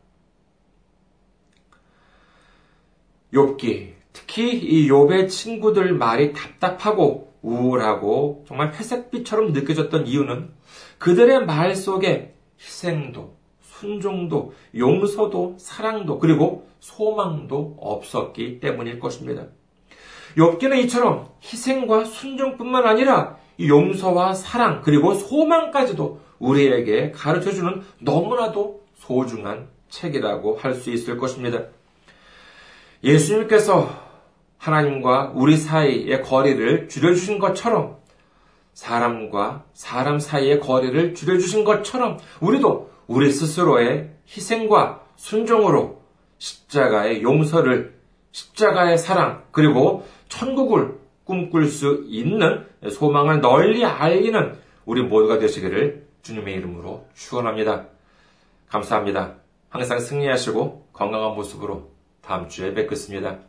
욥기 3.34 3.94
특히 4.14 4.58
이 4.58 4.90
욥의 4.90 5.30
친구들 5.30 5.94
말이 5.94 6.34
답답하고 6.34 7.34
우울하고 7.42 8.46
정말 8.48 8.74
회색빛처럼 8.74 9.54
느껴졌던 9.54 10.08
이유는 10.08 10.50
그들의 10.98 11.46
말 11.46 11.76
속에 11.76 12.36
희생도 12.60 13.37
순종도 13.80 14.54
용서도 14.76 15.56
사랑도 15.60 16.20
그리고 16.20 16.68
소망도 16.80 17.78
없었기 17.80 18.60
때문일 18.60 19.00
것입니다. 19.00 19.46
욥기는 20.36 20.84
이처럼 20.84 21.30
희생과 21.44 22.06
순종뿐만 22.06 22.86
아니라 22.86 23.38
용서와 23.60 24.34
사랑 24.34 24.82
그리고 24.82 25.14
소망까지도 25.14 26.20
우리에게 26.40 27.12
가르쳐 27.12 27.52
주는 27.52 27.82
너무나도 28.00 28.84
소중한 28.96 29.70
책이라고 29.90 30.58
할 30.58 30.76
수 30.76 30.92
있을 30.92 31.18
것입니다. 31.18 31.64
예수님께서 33.04 33.90
하나님과 34.58 35.32
우리 35.36 35.56
사이의 35.56 36.22
거리를 36.24 36.90
줄여주신 36.90 37.40
것처럼 37.40 37.98
사람과 38.74 39.64
사람 39.74 40.20
사이의 40.20 40.60
거리를 40.60 41.16
줄여주신 41.16 41.64
것처럼 41.64 42.20
우리도 42.42 42.92
우리 43.08 43.32
스스로의 43.32 44.12
희생과 44.28 45.04
순종으로 45.16 46.02
십자가의 46.38 47.24
용서를 47.24 47.98
십자가의 48.32 48.98
사랑 48.98 49.44
그리고 49.52 50.06
천국을 50.30 51.00
꿈꿀 51.24 51.68
수 51.68 52.04
있는 52.08 52.66
소망을 52.90 53.42
널리 53.42 53.84
알리는 53.84 54.58
우리 54.86 55.02
모두가 55.02 55.40
되시기를 55.40 56.08
주님의 56.22 56.56
이름으로 56.56 57.08
축원합니다. 57.14 57.88
감사합니다. 58.70 59.36
항상 59.70 60.00
승리하시고 60.00 60.90
건강한 60.94 61.36
모습으로 61.36 61.90
다음 62.22 62.48
주에 62.48 62.74
뵙겠습니다. 62.74 63.40